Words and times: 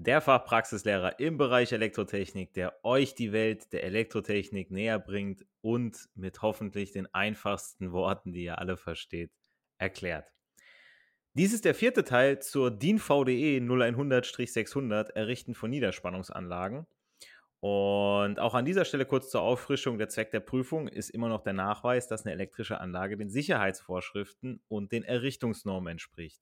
der 0.02 0.22
Fachpraxislehrer 0.22 1.20
im 1.20 1.36
Bereich 1.36 1.72
Elektrotechnik, 1.72 2.54
der 2.54 2.82
euch 2.84 3.14
die 3.14 3.32
Welt 3.32 3.70
der 3.74 3.84
Elektrotechnik 3.84 4.70
näher 4.70 4.98
bringt 4.98 5.44
und 5.60 6.08
mit 6.14 6.40
hoffentlich 6.40 6.92
den 6.92 7.06
einfachsten 7.14 7.92
Worten, 7.92 8.32
die 8.32 8.44
ihr 8.44 8.58
alle 8.58 8.78
versteht, 8.78 9.30
erklärt. 9.76 10.32
Dies 11.34 11.52
ist 11.52 11.66
der 11.66 11.74
vierte 11.74 12.02
Teil 12.02 12.40
zur 12.40 12.70
DIN 12.70 12.98
VDE 12.98 13.58
0100-600 13.58 15.12
Errichten 15.12 15.54
von 15.54 15.68
Niederspannungsanlagen. 15.68 16.86
Und 17.60 18.40
auch 18.40 18.54
an 18.54 18.64
dieser 18.64 18.86
Stelle 18.86 19.04
kurz 19.04 19.28
zur 19.28 19.42
Auffrischung. 19.42 19.98
Der 19.98 20.08
Zweck 20.08 20.30
der 20.30 20.40
Prüfung 20.40 20.88
ist 20.88 21.10
immer 21.10 21.28
noch 21.28 21.42
der 21.42 21.52
Nachweis, 21.52 22.08
dass 22.08 22.24
eine 22.24 22.32
elektrische 22.32 22.80
Anlage 22.80 23.18
den 23.18 23.28
Sicherheitsvorschriften 23.28 24.62
und 24.66 24.92
den 24.92 25.04
Errichtungsnormen 25.04 25.92
entspricht. 25.92 26.40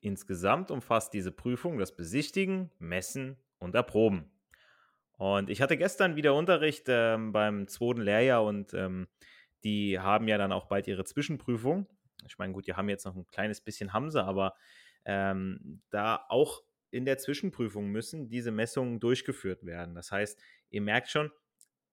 Insgesamt 0.00 0.70
umfasst 0.70 1.12
diese 1.12 1.32
Prüfung 1.32 1.78
das 1.78 1.94
Besichtigen, 1.94 2.70
Messen 2.78 3.36
und 3.58 3.74
Erproben. 3.74 4.30
Und 5.12 5.50
ich 5.50 5.60
hatte 5.60 5.76
gestern 5.76 6.16
wieder 6.16 6.34
Unterricht 6.34 6.86
ähm, 6.88 7.32
beim 7.32 7.68
zweiten 7.68 8.00
Lehrjahr 8.00 8.42
und 8.42 8.72
ähm, 8.72 9.06
die 9.64 9.98
haben 9.98 10.28
ja 10.28 10.38
dann 10.38 10.52
auch 10.52 10.66
bald 10.66 10.88
ihre 10.88 11.04
Zwischenprüfung. 11.04 11.86
Ich 12.26 12.38
meine, 12.38 12.54
gut, 12.54 12.66
die 12.66 12.72
haben 12.72 12.88
jetzt 12.88 13.04
noch 13.04 13.14
ein 13.14 13.26
kleines 13.26 13.60
bisschen 13.60 13.92
Hamse, 13.92 14.24
aber 14.24 14.54
ähm, 15.04 15.82
da 15.90 16.24
auch 16.28 16.62
in 16.90 17.04
der 17.04 17.18
Zwischenprüfung 17.18 17.88
müssen 17.88 18.28
diese 18.28 18.50
Messungen 18.50 19.00
durchgeführt 19.00 19.64
werden. 19.64 19.94
Das 19.94 20.10
heißt, 20.10 20.40
ihr 20.70 20.80
merkt 20.80 21.08
schon, 21.08 21.30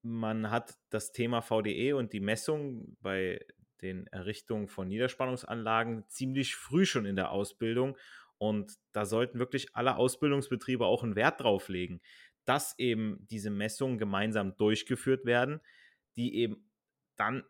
man 0.02 0.50
hat 0.50 0.78
das 0.90 1.12
Thema 1.12 1.42
VDE 1.42 1.94
und 1.94 2.14
die 2.14 2.20
Messung 2.20 2.96
bei 3.02 3.46
den 3.82 4.08
Errichtungen 4.08 4.68
von 4.68 4.88
Niederspannungsanlagen 4.88 6.08
ziemlich 6.08 6.56
früh 6.56 6.86
schon 6.86 7.06
in 7.06 7.16
der 7.16 7.32
Ausbildung. 7.32 7.98
Und 8.38 8.74
da 8.92 9.06
sollten 9.06 9.40
wirklich 9.40 9.76
alle 9.76 9.98
Ausbildungsbetriebe 9.98 10.86
auch 10.86 11.04
einen 11.04 11.16
Wert 11.16 11.42
drauf 11.42 11.70
legen, 11.70 12.02
dass 12.46 12.78
eben 12.78 13.26
diese 13.30 13.50
Messungen 13.50 13.98
gemeinsam 13.98 14.56
durchgeführt 14.58 15.26
werden, 15.26 15.60
die 16.16 16.36
eben 16.36 16.70
dann 17.16 17.44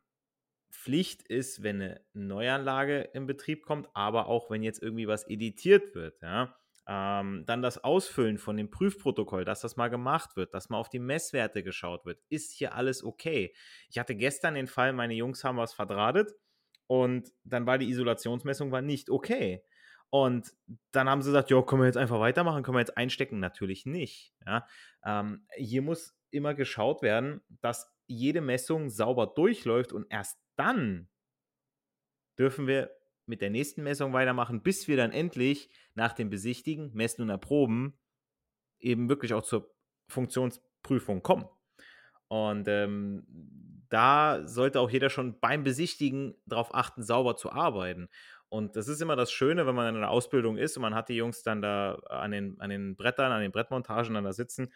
Pflicht 0.72 1.24
ist, 1.24 1.64
wenn 1.64 1.82
eine 1.82 2.02
Neuanlage 2.14 3.02
in 3.14 3.26
Betrieb 3.26 3.64
kommt, 3.64 3.90
aber 3.94 4.28
auch 4.28 4.50
wenn 4.50 4.64
jetzt 4.64 4.82
irgendwie 4.82 5.08
was 5.08 5.28
editiert 5.28 5.96
wird. 5.96 6.22
Ja. 6.22 6.58
Ähm, 6.90 7.44
dann 7.46 7.62
das 7.62 7.84
Ausfüllen 7.84 8.38
von 8.38 8.56
dem 8.56 8.70
Prüfprotokoll, 8.70 9.44
dass 9.44 9.60
das 9.60 9.76
mal 9.76 9.90
gemacht 9.90 10.38
wird, 10.38 10.54
dass 10.54 10.70
mal 10.70 10.78
auf 10.78 10.90
die 10.90 11.00
Messwerte 11.00 11.62
geschaut 11.62 12.06
wird. 12.06 12.22
Ist 12.30 12.54
hier 12.54 12.76
alles 12.76 13.04
okay? 13.04 13.54
Ich 13.90 14.00
hatte 14.00 14.16
gestern 14.16 14.56
den 14.56 14.68
Fall, 14.68 14.94
meine 14.94 15.14
Jungs 15.14 15.44
haben 15.44 15.58
was 15.58 15.74
verdrahtet 15.74 16.32
und 16.88 17.34
dann 17.44 17.66
war 17.66 17.78
die 17.78 17.90
Isolationsmessung 17.90 18.72
war 18.72 18.82
nicht 18.82 19.10
okay. 19.10 19.64
Und 20.10 20.54
dann 20.92 21.10
haben 21.10 21.22
sie 21.22 21.30
gesagt, 21.30 21.50
ja, 21.50 21.62
können 21.62 21.82
wir 21.82 21.88
jetzt 21.88 21.98
einfach 21.98 22.20
weitermachen, 22.20 22.64
können 22.64 22.78
wir 22.78 22.82
jetzt 22.82 22.98
einstecken? 22.98 23.40
Natürlich 23.40 23.86
nicht. 23.86 24.34
Ja? 24.46 24.66
Ähm, 25.04 25.46
hier 25.58 25.82
muss 25.82 26.18
immer 26.32 26.54
geschaut 26.54 27.02
werden, 27.02 27.42
dass 27.62 27.94
jede 28.08 28.40
Messung 28.40 28.90
sauber 28.90 29.28
durchläuft 29.28 29.92
und 29.92 30.08
erst 30.10 30.40
dann 30.56 31.10
dürfen 32.40 32.68
wir 32.68 32.97
mit 33.28 33.42
der 33.42 33.50
nächsten 33.50 33.84
Messung 33.84 34.14
weitermachen, 34.14 34.62
bis 34.64 34.88
wir 34.88 34.98
dann 34.98 35.12
endlich 35.12 35.70
nach 35.94 36.14
dem 36.14 36.30
Besichtigen, 36.30 36.92
Messen 36.94 37.22
und 37.22 37.30
Erproben 37.30 37.98
eben 38.80 39.10
wirklich 39.10 39.34
auch 39.34 39.44
zur 39.44 39.74
Funktionsprüfung 40.10 41.22
kommen. 41.22 41.48
Und 42.30 42.68
ähm, 42.68 43.26
da 43.90 44.46
sollte 44.46 44.80
auch 44.80 44.90
jeder 44.90 45.10
schon 45.10 45.40
beim 45.40 45.64
Besichtigen 45.64 46.36
darauf 46.46 46.74
achten, 46.74 47.04
sauber 47.04 47.36
zu 47.36 47.52
arbeiten. 47.52 48.10
Und 48.50 48.76
das 48.76 48.88
ist 48.88 49.02
immer 49.02 49.16
das 49.16 49.32
Schöne, 49.32 49.68
wenn 49.68 49.76
man 49.76 49.90
in 49.90 49.98
einer 49.98 50.10
Ausbildung 50.10 50.58
ist 50.58 50.78
und 50.78 50.82
man 50.82 50.96
hat 50.96 51.10
die 51.10 51.16
Jungs 51.16 51.44
dann 51.44 51.62
da 51.62 51.96
an 52.10 52.32
den, 52.32 52.60
an 52.62 52.70
den 52.70 52.96
Brettern, 52.96 53.32
an 53.32 53.42
den 53.42 53.52
Brettmontagen 53.52 54.14
dann 54.14 54.24
da 54.24 54.32
sitzen, 54.32 54.72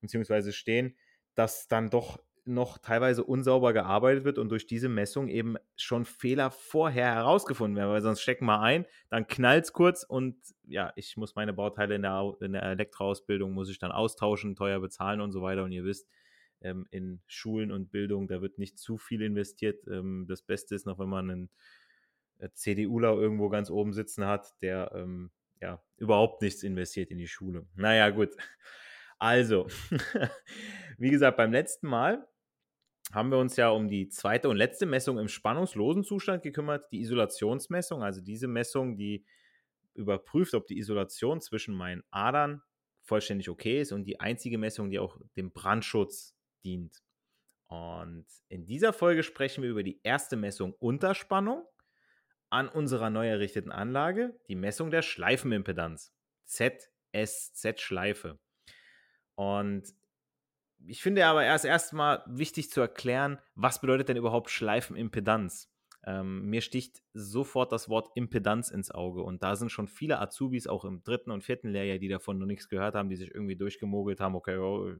beziehungsweise 0.00 0.52
stehen, 0.52 0.96
dass 1.34 1.66
dann 1.68 1.88
doch 1.88 2.18
noch 2.46 2.78
teilweise 2.78 3.24
unsauber 3.24 3.72
gearbeitet 3.72 4.24
wird 4.24 4.38
und 4.38 4.50
durch 4.50 4.66
diese 4.66 4.88
Messung 4.88 5.28
eben 5.28 5.56
schon 5.76 6.04
Fehler 6.04 6.50
vorher 6.50 7.14
herausgefunden 7.14 7.76
werden, 7.76 7.90
weil 7.90 8.02
sonst 8.02 8.20
stecken 8.20 8.44
wir 8.44 8.60
ein, 8.60 8.84
dann 9.08 9.26
knallt 9.26 9.64
es 9.64 9.72
kurz 9.72 10.02
und 10.02 10.36
ja, 10.64 10.92
ich 10.96 11.16
muss 11.16 11.34
meine 11.34 11.52
Bauteile 11.52 11.94
in 11.94 12.02
der, 12.02 12.36
in 12.40 12.52
der 12.52 12.62
Elektroausbildung, 12.62 13.52
muss 13.52 13.70
ich 13.70 13.78
dann 13.78 13.92
austauschen, 13.92 14.56
teuer 14.56 14.80
bezahlen 14.80 15.20
und 15.20 15.32
so 15.32 15.42
weiter 15.42 15.64
und 15.64 15.72
ihr 15.72 15.84
wisst, 15.84 16.08
ähm, 16.60 16.86
in 16.90 17.20
Schulen 17.26 17.70
und 17.70 17.90
Bildung, 17.90 18.26
da 18.26 18.42
wird 18.42 18.58
nicht 18.58 18.78
zu 18.78 18.96
viel 18.96 19.22
investiert. 19.22 19.86
Ähm, 19.86 20.26
das 20.28 20.42
Beste 20.42 20.74
ist 20.74 20.86
noch, 20.86 20.98
wenn 20.98 21.08
man 21.08 21.30
einen 21.30 21.50
äh, 22.38 22.48
CDUler 22.52 23.14
irgendwo 23.14 23.48
ganz 23.48 23.70
oben 23.70 23.92
sitzen 23.92 24.26
hat, 24.26 24.54
der 24.62 24.92
ähm, 24.94 25.30
ja 25.60 25.82
überhaupt 25.96 26.42
nichts 26.42 26.62
investiert 26.62 27.10
in 27.10 27.18
die 27.18 27.28
Schule. 27.28 27.66
Naja, 27.74 28.10
gut. 28.10 28.30
Also, 29.20 29.68
wie 30.98 31.08
gesagt, 31.08 31.36
beim 31.38 31.52
letzten 31.52 31.86
Mal 31.86 32.26
haben 33.14 33.30
wir 33.30 33.38
uns 33.38 33.56
ja 33.56 33.68
um 33.70 33.88
die 33.88 34.08
zweite 34.08 34.48
und 34.48 34.56
letzte 34.56 34.86
Messung 34.86 35.18
im 35.18 35.28
spannungslosen 35.28 36.02
Zustand 36.04 36.42
gekümmert, 36.42 36.90
die 36.90 37.00
Isolationsmessung, 37.00 38.02
also 38.02 38.20
diese 38.20 38.48
Messung, 38.48 38.96
die 38.96 39.24
überprüft, 39.94 40.54
ob 40.54 40.66
die 40.66 40.78
Isolation 40.78 41.40
zwischen 41.40 41.74
meinen 41.74 42.02
Adern 42.10 42.62
vollständig 43.02 43.48
okay 43.48 43.80
ist 43.80 43.92
und 43.92 44.04
die 44.04 44.18
einzige 44.18 44.58
Messung, 44.58 44.90
die 44.90 44.98
auch 44.98 45.16
dem 45.36 45.52
Brandschutz 45.52 46.34
dient. 46.64 47.02
Und 47.66 48.26
in 48.48 48.66
dieser 48.66 48.92
Folge 48.92 49.22
sprechen 49.22 49.62
wir 49.62 49.70
über 49.70 49.84
die 49.84 50.00
erste 50.02 50.36
Messung 50.36 50.74
Unterspannung 50.74 51.64
an 52.50 52.68
unserer 52.68 53.10
neu 53.10 53.28
errichteten 53.28 53.72
Anlage, 53.72 54.38
die 54.48 54.56
Messung 54.56 54.90
der 54.90 55.02
Schleifenimpedanz, 55.02 56.12
ZSZ-Schleife. 56.46 58.38
Und 59.34 59.94
ich 60.86 61.02
finde 61.02 61.26
aber 61.26 61.44
erst 61.44 61.64
erstmal 61.64 62.22
wichtig 62.26 62.70
zu 62.70 62.80
erklären, 62.80 63.38
was 63.54 63.80
bedeutet 63.80 64.08
denn 64.08 64.16
überhaupt 64.16 64.50
Schleifenimpedanz? 64.50 65.70
Ähm, 66.06 66.46
mir 66.46 66.60
sticht 66.60 67.02
sofort 67.14 67.72
das 67.72 67.88
Wort 67.88 68.10
Impedanz 68.14 68.70
ins 68.70 68.90
Auge 68.90 69.22
und 69.22 69.42
da 69.42 69.56
sind 69.56 69.70
schon 69.70 69.88
viele 69.88 70.20
Azubis 70.20 70.66
auch 70.66 70.84
im 70.84 71.02
dritten 71.02 71.30
und 71.30 71.42
vierten 71.42 71.68
Lehrjahr, 71.68 71.98
die 71.98 72.08
davon 72.08 72.38
noch 72.38 72.46
nichts 72.46 72.68
gehört 72.68 72.94
haben, 72.94 73.08
die 73.08 73.16
sich 73.16 73.34
irgendwie 73.34 73.56
durchgemogelt 73.56 74.20
haben, 74.20 74.34
okay, 74.34 74.58
oh, 74.58 74.94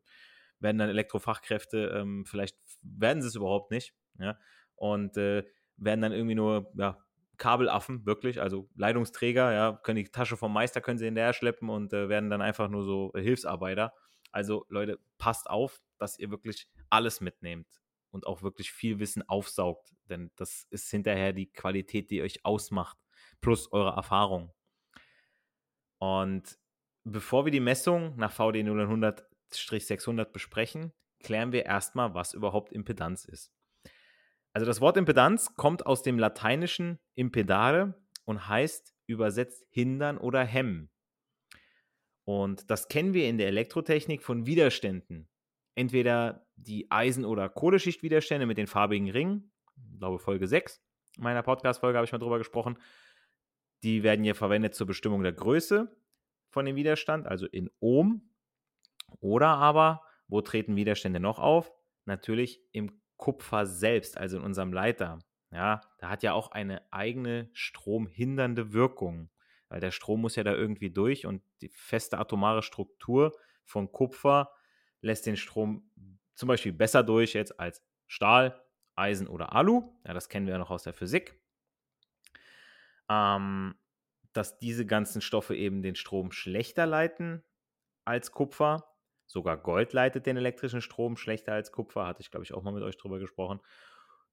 werden 0.61 0.79
dann 0.79 0.89
Elektrofachkräfte, 0.89 1.93
ähm, 1.95 2.25
vielleicht 2.25 2.57
werden 2.83 3.21
sie 3.21 3.29
es 3.29 3.35
überhaupt 3.35 3.71
nicht, 3.71 3.95
ja, 4.19 4.39
und 4.77 5.17
äh, 5.19 5.45
werden 5.77 6.01
dann 6.01 6.13
irgendwie 6.13 6.37
nur, 6.37 6.73
ja, 6.75 7.05
Kabelaffen, 7.37 8.07
wirklich, 8.07 8.41
also 8.41 8.71
Leitungsträger, 8.77 9.53
ja, 9.53 9.81
können 9.83 9.97
die 9.97 10.11
Tasche 10.11 10.37
vom 10.37 10.53
Meister, 10.53 10.81
können 10.81 10.99
sie 10.99 11.07
in 11.07 11.17
der 11.17 11.33
schleppen 11.33 11.69
und 11.69 11.93
äh, 11.93 12.09
werden 12.09 12.31
dann 12.31 12.41
einfach 12.41 12.69
nur 12.69 12.85
so 12.85 13.13
Hilfsarbeiter. 13.15 13.93
Also 14.35 14.67
Leute, 14.69 14.99
passt 15.17 15.49
auf, 15.49 15.81
dass 15.97 16.19
ihr 16.19 16.29
wirklich 16.29 16.69
alles 16.91 17.21
mitnehmt 17.21 17.69
und 18.11 18.27
auch 18.27 18.43
wirklich 18.43 18.73
viel 18.73 18.99
Wissen 18.99 19.23
aufsaugt, 19.29 19.95
denn 20.11 20.33
das 20.35 20.67
ist 20.71 20.91
hinterher 20.91 21.33
die 21.33 21.53
Qualität, 21.53 22.11
die 22.11 22.21
euch 22.21 22.45
ausmacht, 22.45 22.99
plus 23.41 23.71
eure 23.71 23.95
Erfahrung. 23.95 24.53
Und 25.99 26.59
bevor 27.05 27.45
wir 27.45 27.53
die 27.53 27.61
Messung 27.61 28.17
nach 28.17 28.33
VD 28.33 28.65
0100-600 28.65 30.25
besprechen, 30.25 30.93
klären 31.21 31.53
wir 31.53 31.65
erstmal, 31.65 32.15
was 32.15 32.35
überhaupt 32.35 32.73
Impedanz 32.73 33.25
ist. 33.25 33.53
Also 34.53 34.67
das 34.67 34.81
Wort 34.81 34.97
Impedanz 34.97 35.55
kommt 35.55 35.87
aus 35.87 36.03
dem 36.03 36.19
lateinischen 36.19 36.99
impedare 37.15 37.95
und 38.25 38.49
heißt 38.49 38.97
übersetzt 39.07 39.65
hindern 39.71 40.19
oder 40.19 40.45
hemmen. 40.45 40.91
Und 42.25 42.71
das 42.71 42.89
kennen 42.89 43.15
wir 43.15 43.29
in 43.29 43.39
der 43.39 43.49
Elektrotechnik 43.49 44.23
von 44.23 44.47
Widerständen. 44.47 45.29
Entweder 45.75 46.47
die 46.57 46.91
Eisen- 46.91 47.25
oder 47.25 47.49
Kohleschichtwiderstände 47.49 48.47
mit 48.47 48.59
den 48.59 48.67
farbigen 48.67 49.11
Ringen, 49.11 49.53
ich 49.77 49.99
glaube 49.99 50.19
Folge 50.19 50.47
6 50.47 50.81
meiner 51.19 51.43
Podcast-Folge 51.43 51.99
habe 51.99 52.07
ich 52.07 52.13
mal 52.13 52.19
drüber 52.19 52.39
gesprochen. 52.39 52.79
Die 53.83 54.03
werden 54.03 54.25
hier 54.25 54.35
verwendet 54.35 54.75
zur 54.75 54.87
Bestimmung 54.87 55.23
der 55.23 55.33
Größe 55.33 55.95
von 56.51 56.65
dem 56.65 56.77
Widerstand, 56.77 57.27
also 57.27 57.47
in 57.47 57.71
Ohm. 57.81 58.31
Oder 59.21 59.49
aber, 59.49 60.03
wo 60.27 60.41
treten 60.41 60.77
Widerstände 60.77 61.21
noch 61.21 61.39
auf? 61.39 61.73
Natürlich 62.05 62.61
im 62.73 63.01
Kupfer 63.17 63.67
selbst, 63.67 64.17
also 64.17 64.39
in 64.39 64.43
unserem 64.43 64.73
Leiter. 64.73 65.19
Ja, 65.51 65.81
da 65.99 66.09
hat 66.09 66.23
ja 66.23 66.33
auch 66.33 66.51
eine 66.51 66.83
eigene 66.93 67.49
stromhindernde 67.53 68.73
Wirkung, 68.73 69.31
weil 69.69 69.81
der 69.81 69.91
Strom 69.91 70.21
muss 70.21 70.37
ja 70.37 70.45
da 70.45 70.53
irgendwie 70.53 70.91
durch 70.91 71.27
und 71.27 71.43
die 71.61 71.71
feste 71.71 72.19
atomare 72.19 72.63
Struktur 72.63 73.37
von 73.65 73.91
Kupfer 73.91 74.53
lässt 75.01 75.27
den 75.27 75.37
Strom 75.37 75.91
zum 76.35 76.49
Beispiel 76.49 76.73
besser 76.73 77.03
durch 77.03 77.35
jetzt 77.35 77.59
als 77.59 77.83
Stahl, 78.07 78.63
Eisen 78.97 79.29
oder 79.29 79.53
Alu. 79.53 79.93
Ja, 80.07 80.15
das 80.15 80.29
kennen 80.29 80.47
wir 80.47 80.53
ja 80.55 80.59
noch 80.59 80.71
aus 80.71 80.83
der 80.83 80.93
Physik. 80.93 81.41
Ähm, 83.09 83.75
dass 84.33 84.59
diese 84.59 84.85
ganzen 84.87 85.21
Stoffe 85.21 85.57
eben 85.57 85.83
den 85.83 85.95
Strom 85.95 86.33
schlechter 86.33 86.87
leiten 86.87 87.45
als 88.05 88.33
Kupfer. 88.33 88.91
Sogar 89.27 89.57
Gold 89.57 89.93
leitet 89.93 90.27
den 90.27 90.37
elektrischen 90.37 90.83
Strom 90.83 91.17
schlechter 91.17 91.53
als 91.53 91.73
Kupfer, 91.73 92.07
hatte 92.07 92.21
ich 92.21 92.31
glaube 92.31 92.45
ich 92.45 92.53
auch 92.53 92.63
mal 92.63 92.73
mit 92.73 92.83
euch 92.83 92.97
drüber 92.97 93.19
gesprochen. 93.19 93.61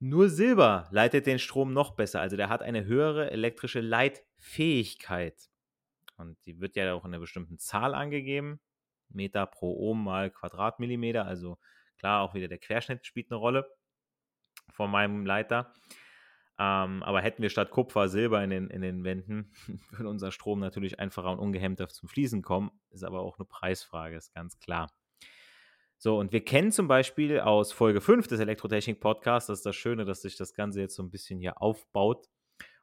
Nur 0.04 0.30
Silber 0.30 0.88
leitet 0.90 1.28
den 1.28 1.38
Strom 1.38 1.74
noch 1.74 1.92
besser, 1.92 2.22
also 2.22 2.36
der 2.36 2.50
hat 2.50 2.64
eine 2.64 2.86
höhere 2.86 3.30
elektrische 3.30 3.82
Leitfähigkeit. 3.82 5.52
Und 6.18 6.44
die 6.48 6.60
wird 6.60 6.76
ja 6.76 6.92
auch 6.96 7.06
in 7.06 7.12
einer 7.12 7.20
bestimmten 7.20 7.60
Zahl 7.60 7.94
angegeben. 7.94 8.60
Meter 9.10 9.46
pro 9.46 9.78
Ohm 9.78 10.04
mal 10.04 10.32
Quadratmillimeter, 10.32 11.26
also 11.26 11.60
klar, 12.00 12.24
auch 12.24 12.34
wieder 12.34 12.48
der 12.48 12.58
Querschnitt 12.58 13.06
spielt 13.06 13.30
eine 13.30 13.38
Rolle 13.38 13.70
von 14.72 14.90
meinem 14.90 15.24
Leiter. 15.24 15.72
Ähm, 16.58 17.04
aber 17.04 17.22
hätten 17.22 17.44
wir 17.44 17.52
statt 17.52 17.70
Kupfer 17.70 18.10
Silber 18.10 18.44
in 18.44 18.50
den, 18.50 18.70
in 18.72 18.82
den 18.82 19.04
Wänden, 19.04 19.54
würde 19.92 20.10
unser 20.10 20.32
Strom 20.32 20.60
natürlich 20.60 21.00
einfacher 21.00 21.32
und 21.32 21.38
ungehemmter 21.38 21.88
zum 21.90 22.10
Fließen 22.10 22.42
kommen. 22.42 22.72
Ist 22.90 23.04
aber 23.04 23.20
auch 23.20 23.38
eine 23.38 23.46
Preisfrage, 23.46 24.16
ist 24.16 24.34
ganz 24.34 24.58
klar. 24.58 24.90
So, 26.04 26.18
und 26.18 26.32
wir 26.32 26.44
kennen 26.44 26.72
zum 26.72 26.88
Beispiel 26.88 27.40
aus 27.40 27.72
Folge 27.72 28.02
5 28.02 28.26
des 28.28 28.40
Elektrotechnik-Podcasts, 28.40 29.46
das 29.46 29.60
ist 29.60 29.66
das 29.68 29.76
Schöne, 29.76 30.04
dass 30.04 30.24
sich 30.24 30.36
das 30.36 30.56
Ganze 30.56 30.82
jetzt 30.82 30.96
so 30.96 31.04
ein 31.04 31.12
bisschen 31.12 31.38
hier 31.38 31.62
aufbaut 31.62 32.26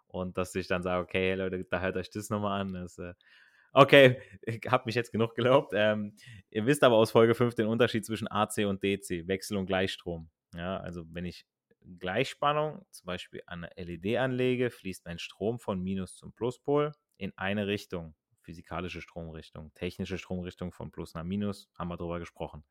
und 0.07 0.39
dass 0.39 0.55
ich 0.55 0.69
dann 0.69 0.85
sage, 0.85 1.03
okay, 1.03 1.35
Leute, 1.35 1.65
da 1.65 1.81
hört 1.81 1.97
euch 1.97 2.11
das 2.11 2.31
nochmal 2.31 2.61
an. 2.61 2.75
Das, 2.75 2.97
äh, 2.99 3.15
okay, 3.73 4.23
ich 4.43 4.61
habe 4.69 4.85
mich 4.87 4.95
jetzt 4.95 5.11
genug 5.11 5.35
gelobt. 5.35 5.73
Ähm, 5.75 6.15
ihr 6.51 6.65
wisst 6.67 6.85
aber 6.85 6.95
aus 6.95 7.11
Folge 7.11 7.35
5 7.35 7.57
den 7.57 7.67
Unterschied 7.67 8.07
zwischen 8.07 8.31
AC 8.31 8.59
und 8.67 8.85
DC, 8.85 9.27
Wechsel- 9.27 9.57
und 9.57 9.67
Gleichstrom. 9.67 10.31
Ja, 10.55 10.77
also 10.77 11.03
wenn 11.11 11.25
ich 11.25 11.45
Gleichspannung, 11.99 12.87
zum 12.93 13.07
Beispiel 13.07 13.43
an 13.47 13.65
eine 13.65 13.85
LED 13.85 14.19
anlege, 14.19 14.71
fließt 14.71 15.05
mein 15.07 15.19
Strom 15.19 15.59
von 15.59 15.81
Minus 15.83 16.15
zum 16.15 16.33
Pluspol 16.33 16.93
in 17.17 17.33
eine 17.37 17.67
Richtung. 17.67 18.15
Physikalische 18.43 19.03
Stromrichtung, 19.03 19.75
technische 19.75 20.19
Stromrichtung 20.19 20.71
von 20.71 20.93
Plus 20.93 21.15
nach 21.15 21.25
Minus, 21.25 21.69
haben 21.75 21.89
wir 21.89 21.97
darüber 21.97 22.21
gesprochen. 22.21 22.65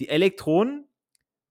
Die 0.00 0.08
Elektronen 0.08 0.88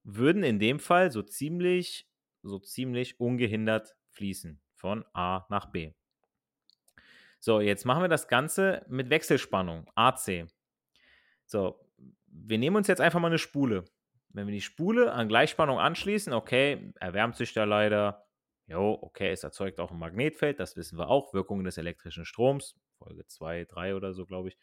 würden 0.04 0.44
in 0.44 0.58
dem 0.58 0.80
Fall 0.80 1.12
so 1.12 1.22
ziemlich, 1.22 2.10
so 2.42 2.58
ziemlich 2.58 3.20
ungehindert 3.20 3.96
fließen 4.10 4.60
von 4.74 5.06
A 5.14 5.46
nach 5.50 5.68
B. 5.68 5.94
So, 7.40 7.62
jetzt 7.62 7.86
machen 7.86 8.02
wir 8.02 8.10
das 8.10 8.28
Ganze 8.28 8.84
mit 8.90 9.12
Wechselspannung, 9.12 9.90
AC. 9.94 10.48
So, 11.46 11.80
wir 12.26 12.58
nehmen 12.58 12.76
uns 12.76 12.88
jetzt 12.88 13.02
einfach 13.02 13.20
mal 13.20 13.28
eine 13.28 13.38
Spule. 13.38 13.86
Wenn 14.30 14.48
wir 14.48 14.54
die 14.54 14.62
Spule 14.62 15.14
an 15.14 15.28
Gleichspannung 15.28 15.80
anschließen, 15.80 16.34
okay, 16.34 16.92
erwärmt 17.00 17.36
sich 17.36 17.54
da 17.54 17.66
leider. 17.66 18.26
Jo, 18.66 18.98
okay, 19.02 19.32
es 19.32 19.44
erzeugt 19.44 19.80
auch 19.80 19.92
ein 19.92 20.00
Magnetfeld, 20.00 20.60
das 20.60 20.76
wissen 20.76 20.98
wir 20.98 21.08
auch. 21.08 21.34
Wirkungen 21.34 21.66
des 21.66 21.78
elektrischen 21.78 22.26
Stroms, 22.26 22.80
Folge 22.98 23.26
2, 23.26 23.66
3 23.66 23.96
oder 23.96 24.14
so, 24.14 24.26
glaube 24.26 24.50
ich. 24.50 24.58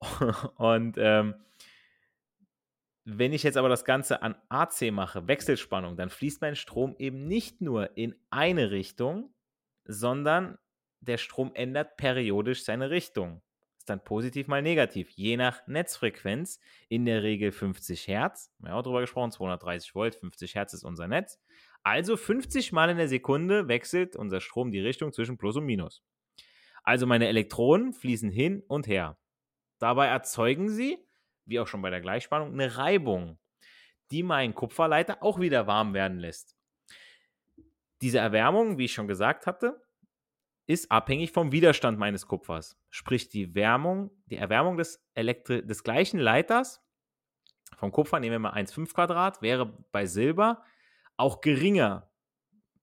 Und 0.56 0.96
ähm, 0.98 1.34
wenn 3.10 3.32
ich 3.32 3.42
jetzt 3.42 3.56
aber 3.56 3.68
das 3.68 3.84
Ganze 3.84 4.22
an 4.22 4.36
AC 4.48 4.92
mache, 4.92 5.26
Wechselspannung, 5.26 5.96
dann 5.96 6.10
fließt 6.10 6.40
mein 6.40 6.56
Strom 6.56 6.94
eben 6.98 7.26
nicht 7.26 7.60
nur 7.60 7.96
in 7.96 8.14
eine 8.30 8.70
Richtung, 8.70 9.34
sondern 9.84 10.58
der 11.00 11.18
Strom 11.18 11.52
ändert 11.54 11.96
periodisch 11.96 12.64
seine 12.64 12.90
Richtung 12.90 13.42
dann 13.88 14.02
positiv 14.04 14.48
mal 14.48 14.62
negativ, 14.62 15.10
je 15.10 15.36
nach 15.36 15.66
Netzfrequenz. 15.66 16.60
In 16.88 17.04
der 17.04 17.22
Regel 17.22 17.52
50 17.52 18.06
Hertz. 18.08 18.52
Wir 18.58 18.70
haben 18.70 18.78
auch 18.78 18.82
drüber 18.82 19.00
gesprochen, 19.00 19.32
230 19.32 19.94
Volt, 19.94 20.14
50 20.14 20.54
Hertz 20.54 20.74
ist 20.74 20.84
unser 20.84 21.08
Netz. 21.08 21.40
Also 21.82 22.16
50 22.16 22.72
Mal 22.72 22.90
in 22.90 22.96
der 22.98 23.08
Sekunde 23.08 23.68
wechselt 23.68 24.16
unser 24.16 24.40
Strom 24.40 24.70
die 24.70 24.80
Richtung 24.80 25.12
zwischen 25.12 25.38
Plus 25.38 25.56
und 25.56 25.64
Minus. 25.64 26.02
Also 26.82 27.06
meine 27.06 27.28
Elektronen 27.28 27.92
fließen 27.92 28.30
hin 28.30 28.62
und 28.68 28.86
her. 28.86 29.18
Dabei 29.78 30.06
erzeugen 30.06 30.68
sie, 30.70 30.98
wie 31.48 31.60
auch 31.60 31.66
schon 31.66 31.82
bei 31.82 31.90
der 31.90 32.00
Gleichspannung, 32.00 32.52
eine 32.52 32.76
Reibung, 32.76 33.38
die 34.10 34.22
meinen 34.22 34.54
Kupferleiter 34.54 35.22
auch 35.22 35.40
wieder 35.40 35.66
warm 35.66 35.94
werden 35.94 36.18
lässt. 36.18 36.56
Diese 38.00 38.18
Erwärmung, 38.18 38.78
wie 38.78 38.84
ich 38.84 38.92
schon 38.92 39.08
gesagt 39.08 39.46
hatte, 39.46 39.82
ist 40.66 40.90
abhängig 40.90 41.32
vom 41.32 41.50
Widerstand 41.50 41.98
meines 41.98 42.26
Kupfers. 42.26 42.78
Sprich, 42.90 43.28
die 43.30 43.54
Wärmung, 43.54 44.10
die 44.26 44.36
Erwärmung 44.36 44.76
des, 44.76 45.02
Elektri 45.14 45.66
des 45.66 45.82
gleichen 45.82 46.20
Leiters 46.20 46.84
vom 47.76 47.90
Kupfer, 47.90 48.20
nehmen 48.20 48.32
wir 48.32 48.38
mal 48.38 48.54
1,5 48.54 48.92
Quadrat, 48.92 49.42
wäre 49.42 49.66
bei 49.92 50.06
Silber 50.06 50.62
auch 51.16 51.40
geringer. 51.40 52.10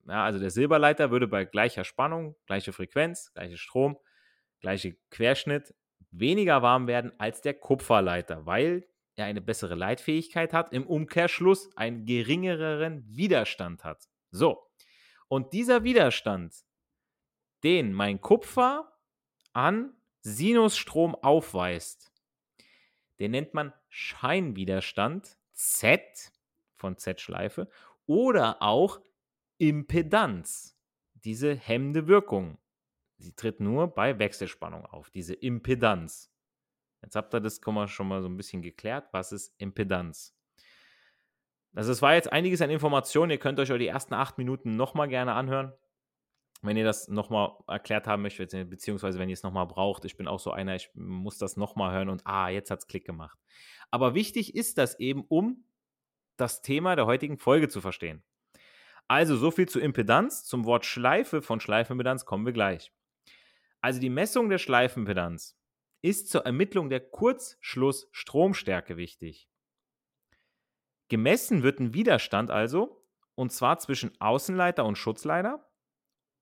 Ja, 0.08 0.24
also 0.24 0.40
der 0.40 0.50
Silberleiter 0.50 1.12
würde 1.12 1.28
bei 1.28 1.46
gleicher 1.46 1.84
Spannung, 1.84 2.36
gleiche 2.46 2.74
Frequenz, 2.74 3.32
gleicher 3.34 3.58
Strom, 3.58 3.98
gleiche 4.60 4.96
Querschnitt 5.10 5.74
weniger 6.20 6.62
warm 6.62 6.88
werden 6.88 7.12
als 7.20 7.42
der 7.42 7.54
Kupferleiter, 7.54 8.46
weil 8.46 8.88
er 9.16 9.26
eine 9.26 9.42
bessere 9.42 9.76
Leitfähigkeit 9.76 10.54
hat, 10.54 10.74
im 10.74 10.86
Umkehrschluss 10.86 11.76
einen 11.78 12.06
geringeren 12.06 13.04
Widerstand 13.08 13.84
hat. 13.84 14.10
So, 14.32 14.62
und 15.28 15.54
dieser 15.54 15.84
Widerstand 15.84 16.54
den 17.66 17.94
mein 17.94 18.22
Kupfer 18.22 18.94
an 19.54 19.92
Sinusstrom 20.22 21.16
aufweist, 21.16 22.12
den 23.20 23.32
nennt 23.32 23.56
man 23.56 23.74
Scheinwiderstand 23.89 25.39
Z 25.51 26.32
von 26.75 26.98
Z-Schleife 26.98 27.68
oder 28.06 28.62
auch 28.62 29.01
Impedanz, 29.58 30.78
diese 31.13 31.56
hemmende 31.56 32.08
Wirkung. 32.08 32.60
Sie 33.17 33.34
tritt 33.34 33.60
nur 33.60 33.88
bei 33.88 34.19
Wechselspannung 34.19 34.86
auf, 34.86 35.10
diese 35.10 35.34
Impedanz. 35.34 36.31
Jetzt 37.01 37.15
habt 37.15 37.34
ihr 37.34 37.39
das 37.39 37.62
schon 37.88 38.07
mal 38.07 38.22
so 38.22 38.27
ein 38.27 38.38
bisschen 38.38 38.62
geklärt. 38.62 39.07
Was 39.12 39.31
ist 39.31 39.53
Impedanz? 39.57 40.36
Also 41.74 41.91
es 41.91 42.01
war 42.01 42.15
jetzt 42.15 42.31
einiges 42.31 42.62
an 42.62 42.69
Informationen. 42.69 43.31
Ihr 43.31 43.38
könnt 43.38 43.60
euch 43.60 43.69
die 43.69 43.88
ersten 43.88 44.13
acht 44.13 44.38
Minuten 44.38 44.75
nochmal 44.75 45.07
gerne 45.07 45.34
anhören 45.34 45.74
wenn 46.65 46.77
ihr 46.77 46.84
das 46.84 47.07
nochmal 47.07 47.51
erklärt 47.67 48.07
haben 48.07 48.22
möchtet, 48.22 48.51
beziehungsweise 48.69 49.19
wenn 49.19 49.29
ihr 49.29 49.34
es 49.34 49.43
nochmal 49.43 49.67
braucht, 49.67 50.05
ich 50.05 50.17
bin 50.17 50.27
auch 50.27 50.39
so 50.39 50.51
einer, 50.51 50.75
ich 50.75 50.89
muss 50.93 51.38
das 51.38 51.57
nochmal 51.57 51.93
hören 51.93 52.10
und 52.10 52.25
ah, 52.25 52.50
jetzt 52.50 52.72
hat 52.72 52.79
es 52.79 52.88
Klick 52.88 53.05
gemacht. 53.05 53.38
Aber 53.91 54.15
wichtig 54.15 54.55
ist 54.55 54.77
das 54.77 55.00
eben, 55.00 55.24
um 55.27 55.65
das 56.38 56.62
Thema 56.62 56.95
der 56.95 57.05
heutigen 57.05 57.38
Folge 57.38 57.69
zu 57.69 57.81
verstehen. 57.81 58.24
Also 59.07 59.38
so 59.38 59.51
viel 59.51 59.69
zu 59.69 59.79
Impedanz. 59.79 60.43
Zum 60.43 60.65
Wort 60.65 60.86
Schleife 60.86 61.41
von 61.41 61.60
Schleifenimpedanz 61.60 62.25
kommen 62.25 62.45
wir 62.45 62.53
gleich. 62.53 62.91
Also 63.86 64.00
die 64.00 64.10
Messung 64.10 64.50
der 64.50 64.58
Schleifenimpedanz 64.58 65.56
ist 66.01 66.32
zur 66.32 66.44
Ermittlung 66.44 66.89
der 66.89 67.01
Kurzschlussstromstärke 67.01 68.98
wichtig. 68.98 69.48
Gemessen 71.08 71.62
wird 71.62 71.80
ein 71.80 71.94
Widerstand 71.94 72.50
also, 72.50 73.06
und 73.36 73.51
zwar 73.51 73.77
zwischen 73.77 74.20
Außenleiter 74.20 74.84
und 74.86 74.98
Schutzleiter 74.98 75.72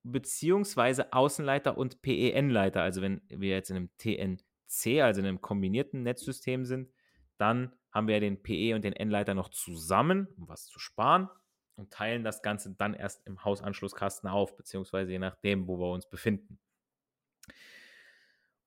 beziehungsweise 0.04 1.12
Außenleiter 1.12 1.76
und 1.76 2.00
PEN-Leiter. 2.00 2.80
Also 2.80 3.02
wenn 3.02 3.20
wir 3.28 3.50
jetzt 3.50 3.68
in 3.68 3.76
einem 3.76 3.90
TNC, 3.98 5.02
also 5.02 5.20
in 5.20 5.26
einem 5.26 5.42
kombinierten 5.42 6.02
Netzsystem 6.02 6.64
sind, 6.64 6.94
dann 7.36 7.76
haben 7.92 8.08
wir 8.08 8.20
den 8.20 8.42
PE 8.42 8.74
und 8.74 8.84
den 8.84 8.94
N-Leiter 8.94 9.34
noch 9.34 9.50
zusammen, 9.50 10.28
um 10.38 10.48
was 10.48 10.64
zu 10.64 10.78
sparen 10.78 11.28
und 11.74 11.92
teilen 11.92 12.24
das 12.24 12.40
Ganze 12.40 12.74
dann 12.74 12.94
erst 12.94 13.26
im 13.26 13.44
Hausanschlusskasten 13.44 14.30
auf, 14.30 14.56
beziehungsweise 14.56 15.12
je 15.12 15.18
nachdem, 15.18 15.68
wo 15.68 15.76
wir 15.78 15.92
uns 15.92 16.08
befinden. 16.08 16.58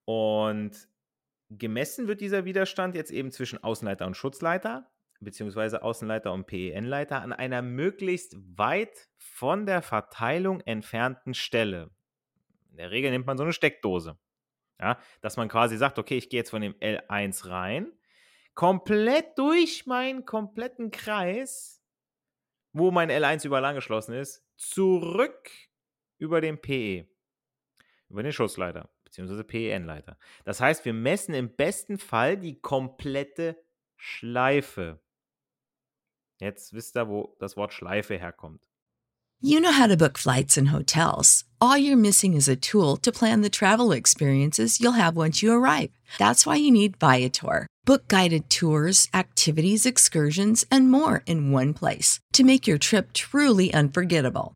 Und 0.05 0.88
gemessen 1.50 2.07
wird 2.07 2.22
dieser 2.22 2.46
Widerstand 2.46 2.96
jetzt 2.96 3.12
eben 3.12 3.31
zwischen 3.31 3.63
Außenleiter 3.63 4.05
und 4.05 4.15
Schutzleiter 4.15 4.89
beziehungsweise 5.19 5.81
Außenleiter 5.81 6.31
und 6.31 6.48
PEN-Leiter 6.48 7.22
an 7.22 7.34
einer 7.34 7.62
möglichst 7.62 8.36
weit 8.57 9.10
von 9.17 9.65
der 9.65 9.81
Verteilung 9.81 10.62
entfernten 10.62 11.34
Stelle. 11.34 11.91
In 12.72 12.77
der 12.77 12.91
Regel 12.91 13.12
nimmt 13.12 13.25
man 13.25 13.38
so 13.38 13.43
eine 13.43 13.53
Steckdose. 13.53 14.17
Ja, 14.79 15.00
dass 15.22 15.38
man 15.38 15.50
quasi 15.50 15.75
sagt, 15.75 15.98
okay, 15.98 16.17
ich 16.17 16.29
gehe 16.29 16.39
jetzt 16.39 16.51
von 16.51 16.62
dem 16.62 16.75
L1 16.75 17.50
rein, 17.50 17.91
komplett 18.53 19.36
durch 19.36 19.88
meinen 19.88 20.24
kompletten 20.24 20.91
Kreis, 20.91 21.81
wo 22.74 22.91
mein 22.91 23.10
L1 23.10 23.43
überall 23.43 23.65
angeschlossen 23.65 24.13
ist, 24.13 24.46
zurück 24.55 25.50
über 26.19 26.41
den 26.41 26.62
PE, 26.62 27.07
über 28.09 28.23
den 28.23 28.31
Schussleiter, 28.31 28.89
beziehungsweise 29.03 29.43
PEN-Leiter. 29.43 30.17
Das 30.45 30.61
heißt, 30.61 30.85
wir 30.85 30.93
messen 30.93 31.33
im 31.33 31.55
besten 31.55 31.97
Fall 31.97 32.37
die 32.37 32.59
komplette 32.59 33.57
Schleife. 33.95 34.99
Jetzt 36.39 36.73
wisst 36.73 36.95
ihr, 36.95 37.07
wo 37.07 37.35
das 37.39 37.57
Wort 37.57 37.73
Schleife 37.73 38.17
herkommt. 38.17 38.61
You 39.39 39.59
know 39.59 39.71
how 39.71 39.87
to 39.87 39.95
book 39.95 40.17
flights 40.17 40.57
and 40.57 40.71
hotels. 40.71 41.43
All 41.61 41.77
you're 41.77 41.95
missing 41.95 42.33
is 42.33 42.47
a 42.47 42.55
tool 42.55 42.97
to 42.97 43.11
plan 43.11 43.41
the 43.41 43.51
travel 43.51 43.91
experiences 43.91 44.79
you'll 44.79 44.93
have 44.93 45.15
once 45.15 45.43
you 45.43 45.53
arrive. 45.53 45.91
That's 46.17 46.45
why 46.47 46.55
you 46.55 46.71
need 46.71 46.97
Viator. 46.97 47.67
Book 47.85 48.07
guided 48.07 48.49
tours, 48.49 49.07
activities, 49.13 49.85
excursions, 49.85 50.65
and 50.71 50.89
more 50.89 51.21
in 51.27 51.51
one 51.51 51.75
place 51.75 52.19
to 52.33 52.43
make 52.43 52.65
your 52.65 52.79
trip 52.79 53.13
truly 53.13 53.71
unforgettable. 53.71 54.55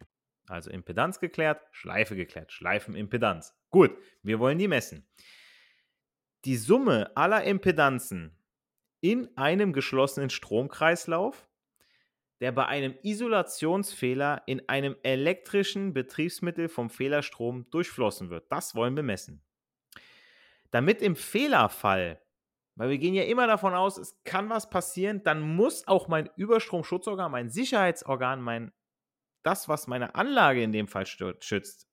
Also 0.51 0.69
Impedanz 0.69 1.21
geklärt, 1.21 1.65
Schleife 1.71 2.15
geklärt, 2.15 2.51
Schleifenimpedanz. 2.51 3.55
Gut, 3.69 3.97
wir 4.21 4.39
wollen 4.39 4.57
die 4.57 4.67
messen. 4.67 5.07
Die 6.43 6.57
Summe 6.57 7.15
aller 7.15 7.45
Impedanzen 7.45 8.37
in 8.99 9.29
einem 9.37 9.71
geschlossenen 9.71 10.29
Stromkreislauf, 10.29 11.47
der 12.41 12.51
bei 12.51 12.65
einem 12.65 12.95
Isolationsfehler 13.01 14.43
in 14.45 14.67
einem 14.67 14.97
elektrischen 15.03 15.93
Betriebsmittel 15.93 16.67
vom 16.67 16.89
Fehlerstrom 16.89 17.69
durchflossen 17.69 18.29
wird. 18.29 18.51
Das 18.51 18.75
wollen 18.75 18.97
wir 18.97 19.03
messen. 19.03 19.41
Damit 20.71 21.01
im 21.01 21.15
Fehlerfall, 21.15 22.21
weil 22.75 22.89
wir 22.89 22.97
gehen 22.97 23.13
ja 23.13 23.23
immer 23.23 23.47
davon 23.47 23.73
aus, 23.73 23.97
es 23.97 24.21
kann 24.25 24.49
was 24.49 24.69
passieren, 24.69 25.23
dann 25.23 25.39
muss 25.39 25.87
auch 25.87 26.09
mein 26.09 26.29
Überstromschutzorgan, 26.35 27.31
mein 27.31 27.49
Sicherheitsorgan, 27.49 28.41
mein 28.41 28.73
das, 29.43 29.67
was 29.67 29.87
meine 29.87 30.15
Anlage 30.15 30.63
in 30.63 30.71
dem 30.71 30.87
Fall 30.87 31.05
schützt, 31.05 31.87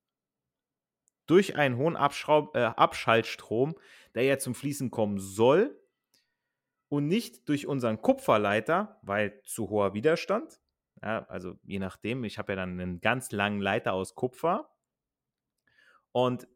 durch 1.26 1.56
einen 1.56 1.76
hohen 1.76 1.96
Abschraub, 1.96 2.56
äh, 2.56 2.64
Abschaltstrom, 2.64 3.78
der 4.14 4.24
ja 4.24 4.38
zum 4.38 4.54
Fließen 4.54 4.90
kommen 4.90 5.18
soll 5.18 5.78
und 6.88 7.06
nicht 7.06 7.48
durch 7.48 7.66
unseren 7.66 8.00
Kupferleiter, 8.00 8.98
weil 9.02 9.42
zu 9.44 9.68
hoher 9.68 9.94
Widerstand. 9.94 10.60
Ja, 11.02 11.26
also 11.26 11.58
je 11.64 11.78
nachdem, 11.78 12.24
ich 12.24 12.38
habe 12.38 12.52
ja 12.52 12.56
dann 12.56 12.80
einen 12.80 13.00
ganz 13.00 13.30
langen 13.30 13.60
Leiter 13.60 13.92
aus 13.92 14.14
Kupfer 14.14 14.74
und 16.12 16.48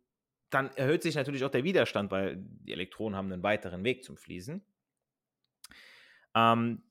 dann 0.51 0.71
erhöht 0.77 1.03
sich 1.03 1.15
natürlich 1.15 1.45
auch 1.45 1.51
der 1.51 1.65
Widerstand, 1.65 2.11
weil 2.11 2.37
die 2.39 2.73
Elektronen 2.73 3.17
haben 3.17 3.33
einen 3.33 3.43
weiteren 3.43 3.85
Weg 3.85 4.05
zum 4.05 4.17
Fließen. 4.17 4.65
Ähm, 6.35 6.83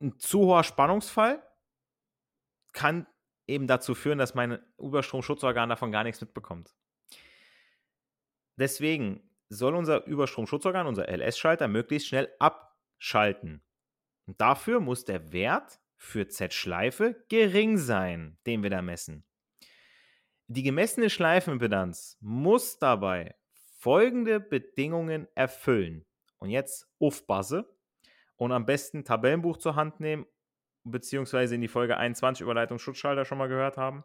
ein 0.00 0.18
zu 0.18 0.40
hoher 0.40 0.64
Spannungsfall 0.64 1.42
kann 2.74 3.06
eben 3.46 3.66
dazu 3.66 3.94
führen, 3.94 4.18
dass 4.18 4.34
mein 4.34 4.58
Überstromschutzorgan 4.78 5.70
davon 5.70 5.92
gar 5.92 6.04
nichts 6.04 6.20
mitbekommt. 6.20 6.74
Deswegen 8.56 9.30
soll 9.48 9.74
unser 9.74 10.06
Überstromschutzorgan, 10.06 10.86
unser 10.86 11.08
LS-Schalter, 11.08 11.68
möglichst 11.68 12.08
schnell 12.08 12.30
abschalten. 12.38 13.62
Und 14.26 14.40
dafür 14.40 14.80
muss 14.80 15.04
der 15.04 15.32
Wert 15.32 15.80
für 15.96 16.28
Z-Schleife 16.28 17.24
gering 17.28 17.78
sein, 17.78 18.38
den 18.46 18.62
wir 18.62 18.70
da 18.70 18.82
messen. 18.82 19.24
Die 20.46 20.62
gemessene 20.62 21.08
Schleifenimpedanz 21.08 22.18
muss 22.20 22.78
dabei 22.78 23.34
folgende 23.78 24.40
Bedingungen 24.40 25.26
erfüllen. 25.34 26.04
Und 26.38 26.50
jetzt 26.50 26.88
aufpasse 26.98 27.74
und 28.36 28.52
am 28.52 28.66
besten 28.66 29.04
Tabellenbuch 29.04 29.56
zur 29.56 29.76
Hand 29.76 30.00
nehmen 30.00 30.26
beziehungsweise 30.84 31.54
in 31.54 31.60
die 31.60 31.68
Folge 31.68 31.96
21 31.96 32.42
über 32.42 32.54
Leitungsschutzschalter 32.54 33.24
schon 33.24 33.38
mal 33.38 33.48
gehört 33.48 33.76
haben. 33.76 34.04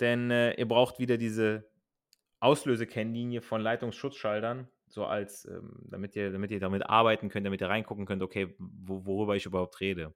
Denn 0.00 0.30
äh, 0.30 0.54
ihr 0.54 0.66
braucht 0.66 0.98
wieder 0.98 1.16
diese 1.16 1.70
Auslösekennlinie 2.40 3.40
von 3.40 3.60
Leitungsschutzschaltern, 3.60 4.68
so 4.88 5.06
als, 5.06 5.44
ähm, 5.44 5.78
damit, 5.84 6.16
ihr, 6.16 6.32
damit 6.32 6.50
ihr 6.50 6.60
damit 6.60 6.88
arbeiten 6.88 7.28
könnt, 7.28 7.46
damit 7.46 7.60
ihr 7.60 7.68
reingucken 7.68 8.04
könnt, 8.04 8.22
okay, 8.22 8.54
wo, 8.58 9.06
worüber 9.06 9.36
ich 9.36 9.46
überhaupt 9.46 9.80
rede. 9.80 10.14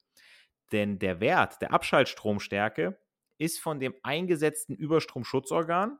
Denn 0.72 0.98
der 0.98 1.20
Wert 1.20 1.62
der 1.62 1.72
Abschaltstromstärke 1.72 2.98
ist 3.38 3.60
von 3.60 3.78
dem 3.78 3.94
eingesetzten 4.02 4.74
Überstromschutzorgan, 4.74 5.98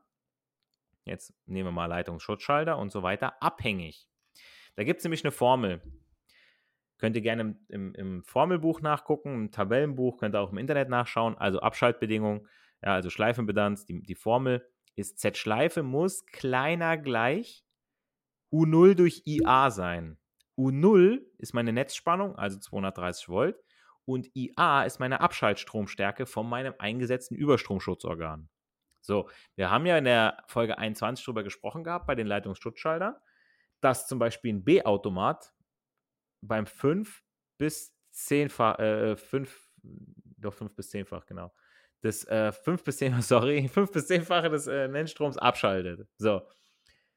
jetzt 1.05 1.33
nehmen 1.45 1.69
wir 1.69 1.71
mal 1.71 1.85
Leitungsschutzschalter 1.85 2.77
und 2.77 2.91
so 2.91 3.03
weiter, 3.03 3.41
abhängig. 3.41 4.07
Da 4.75 4.83
gibt 4.83 4.99
es 4.99 5.05
nämlich 5.05 5.23
eine 5.23 5.31
Formel. 5.31 5.81
Könnt 6.97 7.15
ihr 7.15 7.21
gerne 7.21 7.41
im, 7.41 7.59
im, 7.69 7.95
im, 7.95 8.23
Formelbuch 8.23 8.81
nachgucken, 8.81 9.33
im 9.33 9.51
Tabellenbuch, 9.51 10.17
könnt 10.17 10.35
ihr 10.35 10.41
auch 10.41 10.51
im 10.51 10.57
Internet 10.57 10.89
nachschauen. 10.89 11.37
Also 11.37 11.59
Abschaltbedingungen, 11.59 12.47
ja, 12.83 12.93
also 12.93 13.09
Schleifenbedanz, 13.09 13.85
die, 13.85 14.01
die 14.01 14.15
Formel 14.15 14.67
ist 14.95 15.19
Z-Schleife 15.19 15.83
muss 15.83 16.25
kleiner 16.25 16.97
gleich 16.97 17.63
U0 18.51 18.95
durch 18.95 19.23
IA 19.25 19.69
sein. 19.69 20.17
U0 20.57 21.21
ist 21.37 21.53
meine 21.53 21.71
Netzspannung, 21.71 22.35
also 22.35 22.59
230 22.59 23.29
Volt, 23.29 23.59
und 24.05 24.29
IA 24.35 24.83
ist 24.83 24.99
meine 24.99 25.21
Abschaltstromstärke 25.21 26.25
von 26.25 26.49
meinem 26.49 26.73
eingesetzten 26.79 27.35
Überstromschutzorgan. 27.35 28.49
So, 29.01 29.29
wir 29.55 29.69
haben 29.69 29.85
ja 29.85 29.97
in 29.97 30.05
der 30.05 30.43
Folge 30.47 30.77
21 30.77 31.25
darüber 31.25 31.43
gesprochen 31.43 31.83
gehabt, 31.83 32.07
bei 32.07 32.15
den 32.15 32.25
Leitungsschutzschaltern, 32.25 33.15
dass 33.81 34.07
zum 34.07 34.17
Beispiel 34.17 34.53
ein 34.53 34.63
B-Automat 34.63 35.53
beim 36.41 36.65
5 36.65 37.23
bis 37.57 37.95
10-fach, 38.13 38.79
äh, 38.79 39.15
5, 39.15 39.71
doch 40.37 40.53
5 40.53 40.75
bis 40.75 40.91
10-fach, 40.91 41.25
genau. 41.25 41.53
Das 42.01 42.25
äh, 42.25 42.51
5 42.51 42.83
bis 42.83 42.97
10, 42.97 43.21
sorry, 43.21 43.67
5 43.67 43.91
bis 43.91 44.09
10-fache 44.09 44.49
des 44.49 44.67
äh, 44.67 44.87
Nennstroms 44.87 45.37
abschaltet. 45.37 46.07
So. 46.17 46.41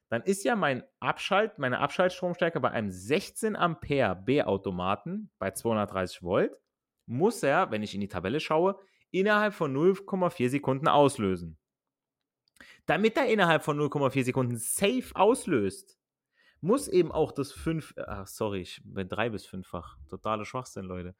Dann 0.09 0.23
ist 0.23 0.43
ja 0.43 0.57
mein 0.57 0.83
Abschalt, 0.99 1.57
meine 1.57 1.79
Abschaltstromstärke 1.79 2.59
bei 2.59 2.71
einem 2.71 2.91
16 2.91 3.55
Ampere 3.55 4.15
B-Automaten 4.15 5.31
bei 5.39 5.51
230 5.51 6.21
Volt, 6.21 6.59
muss 7.05 7.43
er, 7.43 7.71
wenn 7.71 7.81
ich 7.81 7.95
in 7.95 8.01
die 8.01 8.09
Tabelle 8.09 8.41
schaue, 8.41 8.77
innerhalb 9.11 9.53
von 9.53 9.73
0,4 9.73 10.49
Sekunden 10.49 10.89
auslösen. 10.89 11.57
Damit 12.85 13.15
er 13.15 13.27
innerhalb 13.27 13.63
von 13.63 13.79
0,4 13.79 14.25
Sekunden 14.25 14.57
safe 14.57 15.15
auslöst, 15.15 15.97
muss 16.61 16.87
eben 16.87 17.11
auch 17.11 17.31
das 17.31 17.51
5, 17.51 17.95
ach 17.97 18.27
sorry, 18.27 18.61
ich 18.61 18.81
bin 18.85 19.09
3 19.09 19.29
bis 19.29 19.47
5-fach. 19.47 19.97
Totale 20.07 20.45
Schwachsinn, 20.45 20.85
Leute. 20.85 21.15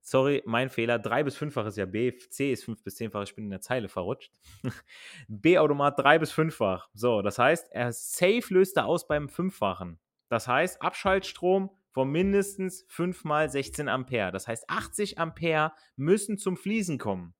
Sorry, 0.00 0.42
mein 0.46 0.70
Fehler. 0.70 0.98
3 0.98 1.24
bis 1.24 1.36
5-fach 1.36 1.66
ist 1.66 1.76
ja 1.76 1.86
B, 1.86 2.16
C 2.16 2.52
ist 2.52 2.64
5 2.64 2.82
bis 2.82 2.96
10-fach. 2.96 3.22
Ich 3.22 3.34
bin 3.34 3.44
in 3.44 3.50
der 3.50 3.60
Zeile 3.60 3.88
verrutscht. 3.88 4.32
B-Automat 5.28 5.98
3 5.98 6.18
bis 6.18 6.32
5-fach. 6.32 6.88
So, 6.94 7.20
das 7.20 7.38
heißt, 7.38 7.70
er 7.72 7.92
safe 7.92 8.46
löst 8.48 8.76
er 8.78 8.86
aus 8.86 9.06
beim 9.06 9.26
5-fachen. 9.26 9.98
Das 10.28 10.48
heißt, 10.48 10.80
Abschaltstrom 10.80 11.70
von 11.90 12.10
mindestens 12.10 12.84
5 12.88 13.24
mal 13.24 13.50
16 13.50 13.88
Ampere. 13.88 14.32
Das 14.32 14.48
heißt, 14.48 14.68
80 14.68 15.18
Ampere 15.18 15.72
müssen 15.96 16.38
zum 16.38 16.56
Fließen 16.56 16.98
kommen. 16.98 17.34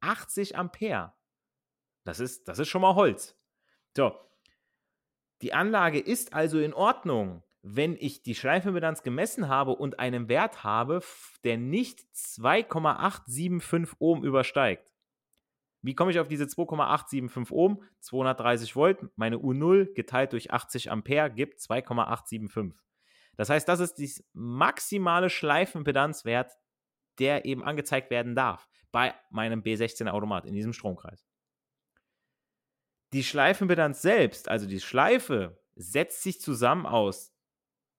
80 0.00 0.56
Ampere. 0.56 1.14
Das 2.04 2.20
ist, 2.20 2.48
das 2.48 2.58
ist 2.58 2.68
schon 2.68 2.82
mal 2.82 2.94
Holz. 2.94 3.36
So. 3.96 4.12
Die 5.42 5.52
Anlage 5.54 5.98
ist 5.98 6.34
also 6.34 6.58
in 6.60 6.74
Ordnung, 6.74 7.42
wenn 7.62 7.96
ich 7.98 8.22
die 8.22 8.34
Schleifimpedanz 8.34 9.02
gemessen 9.02 9.48
habe 9.48 9.72
und 9.72 9.98
einen 9.98 10.28
Wert 10.28 10.64
habe, 10.64 11.00
der 11.44 11.56
nicht 11.56 12.00
2,875 12.14 13.96
Ohm 14.00 14.24
übersteigt. 14.24 14.90
Wie 15.82 15.94
komme 15.94 16.10
ich 16.10 16.18
auf 16.18 16.28
diese 16.28 16.46
2,875 16.46 17.56
Ohm? 17.56 17.82
230 18.00 18.76
Volt, 18.76 18.98
meine 19.16 19.36
U0 19.38 19.94
geteilt 19.94 20.32
durch 20.32 20.50
80 20.50 20.90
Ampere 20.90 21.30
gibt 21.30 21.60
2,875. 21.60 22.78
Das 23.36 23.48
heißt, 23.48 23.66
das 23.66 23.80
ist 23.80 23.94
die 23.94 24.12
maximale 24.34 25.30
Schleifimpedanzwert, 25.30 26.52
der 27.18 27.46
eben 27.46 27.64
angezeigt 27.64 28.10
werden 28.10 28.34
darf 28.34 28.68
bei 28.92 29.14
meinem 29.30 29.62
B16 29.62 30.08
Automat 30.08 30.44
in 30.44 30.54
diesem 30.54 30.74
Stromkreis. 30.74 31.29
Die 33.12 33.24
Schleifimpedanz 33.24 34.02
selbst, 34.02 34.48
also 34.48 34.66
die 34.66 34.80
Schleife, 34.80 35.60
setzt 35.74 36.22
sich 36.22 36.40
zusammen 36.40 36.86
aus 36.86 37.34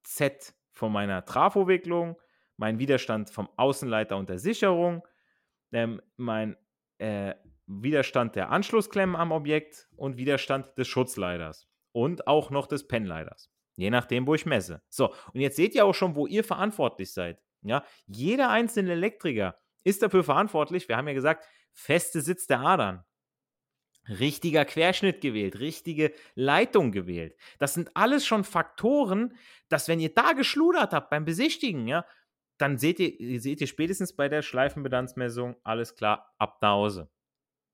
Z 0.03 0.53
von 0.71 0.91
meiner 0.91 1.25
Trafowicklung, 1.25 2.17
mein 2.57 2.79
Widerstand 2.79 3.29
vom 3.29 3.49
Außenleiter 3.57 4.17
und 4.17 4.29
der 4.29 4.39
Sicherung, 4.39 5.05
ähm, 5.71 6.01
mein 6.15 6.55
äh, 6.99 7.35
Widerstand 7.65 8.35
der 8.35 8.49
Anschlussklemmen 8.49 9.15
am 9.15 9.31
Objekt 9.31 9.89
und 9.95 10.17
Widerstand 10.17 10.77
des 10.77 10.87
Schutzleiters 10.87 11.67
und 11.91 12.27
auch 12.27 12.49
noch 12.49 12.67
des 12.67 12.87
Pennleiters. 12.87 13.51
Je 13.75 13.89
nachdem, 13.89 14.27
wo 14.27 14.35
ich 14.35 14.45
messe. 14.45 14.81
So, 14.89 15.13
und 15.33 15.39
jetzt 15.39 15.55
seht 15.55 15.75
ihr 15.75 15.85
auch 15.85 15.93
schon, 15.93 16.15
wo 16.15 16.27
ihr 16.27 16.43
verantwortlich 16.43 17.13
seid. 17.13 17.41
Ja, 17.63 17.83
jeder 18.05 18.49
einzelne 18.49 18.91
Elektriker 18.91 19.57
ist 19.83 20.01
dafür 20.01 20.23
verantwortlich. 20.23 20.87
Wir 20.87 20.97
haben 20.97 21.07
ja 21.07 21.13
gesagt, 21.13 21.45
feste 21.73 22.21
Sitz 22.21 22.47
der 22.47 22.59
Adern. 22.59 23.03
Richtiger 24.07 24.65
Querschnitt 24.65 25.21
gewählt, 25.21 25.59
richtige 25.59 26.13
Leitung 26.35 26.91
gewählt. 26.91 27.35
Das 27.59 27.73
sind 27.73 27.95
alles 27.95 28.25
schon 28.25 28.43
Faktoren, 28.43 29.35
dass 29.69 29.87
wenn 29.87 29.99
ihr 29.99 30.13
da 30.13 30.33
geschludert 30.33 30.93
habt 30.93 31.09
beim 31.09 31.25
Besichtigen, 31.25 31.87
ja, 31.87 32.05
dann 32.57 32.77
seht 32.77 32.99
ihr, 32.99 33.39
seht 33.39 33.61
ihr 33.61 33.67
spätestens 33.67 34.15
bei 34.15 34.29
der 34.29 34.41
Schleifenbedanzmessung, 34.41 35.55
alles 35.63 35.95
klar, 35.95 36.33
ab 36.37 36.59
nach 36.61 36.71
Hause 36.71 37.09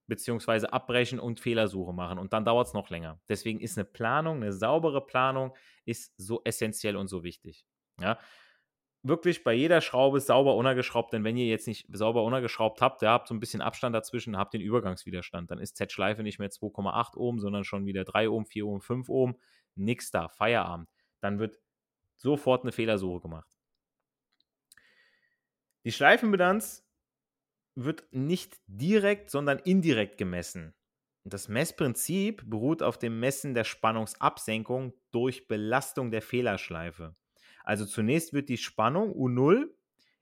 beziehungsweise 0.08 0.72
abbrechen 0.74 1.20
und 1.20 1.40
Fehlersuche 1.40 1.94
machen. 1.94 2.18
Und 2.18 2.34
dann 2.34 2.46
dauert 2.46 2.68
es 2.68 2.74
noch 2.74 2.90
länger. 2.90 3.20
Deswegen 3.30 3.60
ist 3.60 3.78
eine 3.78 3.86
Planung, 3.86 4.38
eine 4.38 4.54
saubere 4.54 5.06
Planung, 5.06 5.54
ist 5.86 6.14
so 6.18 6.42
essentiell 6.44 6.96
und 6.96 7.08
so 7.08 7.24
wichtig. 7.24 7.66
Ja. 8.00 8.18
Wirklich 9.08 9.46
bei 9.46 9.54
jeder 9.54 9.80
Schraube 9.80 10.20
sauber 10.20 10.56
untergeschraubt, 10.56 11.14
denn 11.14 11.24
wenn 11.24 11.38
ihr 11.38 11.46
jetzt 11.46 11.66
nicht 11.66 11.88
sauber 11.96 12.24
untergeschraubt 12.26 12.82
habt, 12.82 13.02
ihr 13.02 13.10
habt 13.10 13.30
so 13.30 13.34
ein 13.34 13.40
bisschen 13.40 13.62
Abstand 13.62 13.96
dazwischen, 13.96 14.38
habt 14.38 14.54
den 14.54 14.60
Übergangswiderstand, 14.60 15.50
dann 15.50 15.60
ist 15.60 15.78
Z-Schleife 15.78 16.24
nicht 16.24 16.40
mehr 16.40 16.50
2,8 16.50 17.16
Ohm, 17.16 17.40
sondern 17.40 17.64
schon 17.64 17.86
wieder 17.86 18.04
3 18.04 18.30
Ohm, 18.30 18.46
4 18.46 18.68
Ohm, 18.68 18.82
5 18.82 19.08
Ohm. 19.08 19.38
Nix 19.76 20.12
da, 20.12 20.28
Feierabend. 20.28 20.90
Dann 21.22 21.40
wird 21.40 21.58
sofort 22.18 22.64
eine 22.64 22.74
Fehlersuche 22.74 23.22
gemacht. 23.22 23.58
Die 25.86 25.94
Schleifenbilanz 25.94 26.86
wird 27.76 28.08
nicht 28.12 28.60
direkt, 28.68 29.30
sondern 29.30 29.60
indirekt 29.60 30.18
gemessen. 30.18 30.74
Das 31.24 31.48
Messprinzip 31.48 32.50
beruht 32.50 32.84
auf 32.84 32.98
dem 32.98 33.22
Messen 33.22 33.54
der 33.54 33.64
Spannungsabsenkung 33.64 34.94
durch 35.12 35.48
Belastung 35.48 36.12
der 36.12 36.22
Fehlerschleife. 36.22 37.16
Also 37.68 37.86
zunächst 37.86 38.32
wird 38.32 38.48
die 38.48 38.56
Spannung 38.56 39.12
U0 39.12 39.70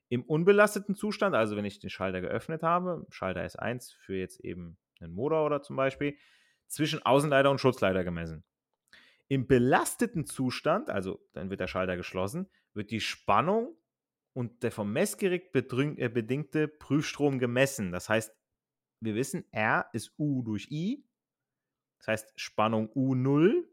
im 0.10 0.24
unbelasteten 0.24 0.96
Zustand, 0.96 1.36
also 1.36 1.56
wenn 1.56 1.64
ich 1.64 1.78
den 1.78 1.92
Schalter 1.92 2.20
geöffnet 2.20 2.64
habe, 2.64 3.06
Schalter 3.12 3.42
S1 3.42 3.94
für 4.00 4.16
jetzt 4.16 4.40
eben 4.40 4.78
einen 5.00 5.14
Motor 5.14 5.46
oder 5.46 5.62
zum 5.62 5.76
Beispiel, 5.76 6.18
zwischen 6.66 7.06
Außenleiter 7.06 7.52
und 7.52 7.62
Schutzleiter 7.62 8.04
gemessen. 8.04 8.44
Im 9.28 9.46
belasteten 9.46 10.26
Zustand, 10.26 10.90
also 10.90 11.24
dann 11.34 11.52
wird 11.52 11.60
der 11.60 11.68
Schalter 11.68 11.96
geschlossen, 11.98 12.50
wird 12.74 12.90
die 12.90 13.00
Spannung 13.00 13.78
und 14.34 14.64
der 14.64 14.72
vom 14.72 14.92
Messgerät 14.92 15.54
äh, 15.54 16.10
bedingte 16.10 16.68
Prüfstrom 16.68 17.38
gemessen. 17.38 17.92
Das 17.92 18.10
heißt, 18.10 18.36
wir 19.02 19.14
wissen, 19.14 19.46
R 19.52 19.88
ist 19.94 20.16
U 20.18 20.42
durch 20.42 20.72
I. 20.72 21.06
Das 22.00 22.08
heißt, 22.08 22.40
Spannung 22.40 22.90
U0, 22.96 23.68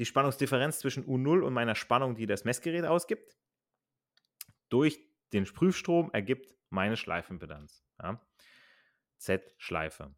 die 0.00 0.06
Spannungsdifferenz 0.06 0.78
zwischen 0.78 1.04
U0 1.04 1.42
und 1.42 1.52
meiner 1.52 1.74
Spannung, 1.74 2.14
die 2.14 2.24
das 2.24 2.44
Messgerät 2.44 2.86
ausgibt, 2.86 3.36
durch 4.70 4.98
den 5.34 5.44
Prüfstrom 5.44 6.08
ergibt 6.14 6.54
meine 6.70 6.96
Schleifenimpedanz. 6.96 7.84
Ja. 8.02 8.18
Z-Schleife. 9.18 10.14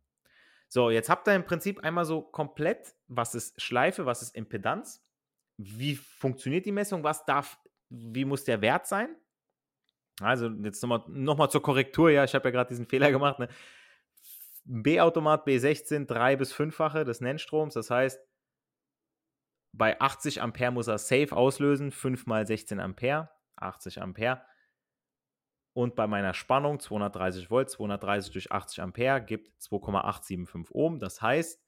So, 0.68 0.90
jetzt 0.90 1.08
habt 1.08 1.26
ihr 1.26 1.34
im 1.34 1.44
Prinzip 1.44 1.80
einmal 1.80 2.04
so 2.04 2.22
komplett, 2.22 2.94
was 3.08 3.34
ist 3.34 3.60
Schleife, 3.60 4.06
was 4.06 4.22
ist 4.22 4.36
Impedanz, 4.36 5.04
wie 5.56 5.96
funktioniert 5.96 6.64
die 6.64 6.70
Messung, 6.70 7.02
was 7.02 7.24
darf, 7.24 7.58
wie 7.88 8.24
muss 8.24 8.44
der 8.44 8.62
Wert 8.62 8.86
sein. 8.86 9.16
Also 10.20 10.46
jetzt 10.62 10.80
nochmal 10.80 11.02
noch 11.08 11.36
mal 11.36 11.48
zur 11.50 11.60
Korrektur, 11.60 12.08
ja, 12.08 12.22
ich 12.22 12.36
habe 12.36 12.46
ja 12.46 12.52
gerade 12.52 12.68
diesen 12.68 12.86
Fehler 12.86 13.10
gemacht. 13.10 13.40
Ne? 13.40 13.48
B-Automat 14.62 15.44
B16 15.44 16.06
drei- 16.06 16.36
bis 16.36 16.52
fünffache 16.52 17.04
des 17.04 17.20
Nennstroms, 17.20 17.74
das 17.74 17.90
heißt, 17.90 18.20
bei 19.72 20.00
80 20.00 20.42
Ampere 20.42 20.70
muss 20.70 20.87
er 20.87 20.98
safe 20.98 21.35
auslösen, 21.35 21.90
5 21.90 22.26
mal 22.26 22.46
16 22.46 22.78
Ampere, 22.78 23.30
80 23.56 24.00
Ampere. 24.00 24.42
Und 25.74 25.96
bei 25.96 26.06
meiner 26.06 26.35
Spannung 26.35 26.78
230 26.78 27.50
Volt, 27.50 27.70
230 27.70 28.32
durch 28.32 28.52
80 28.52 28.82
Ampere 28.82 29.24
gibt 29.24 29.61
2,875 29.62 30.74
Ohm. 30.74 30.98
Das 30.98 31.22
heißt, 31.22 31.62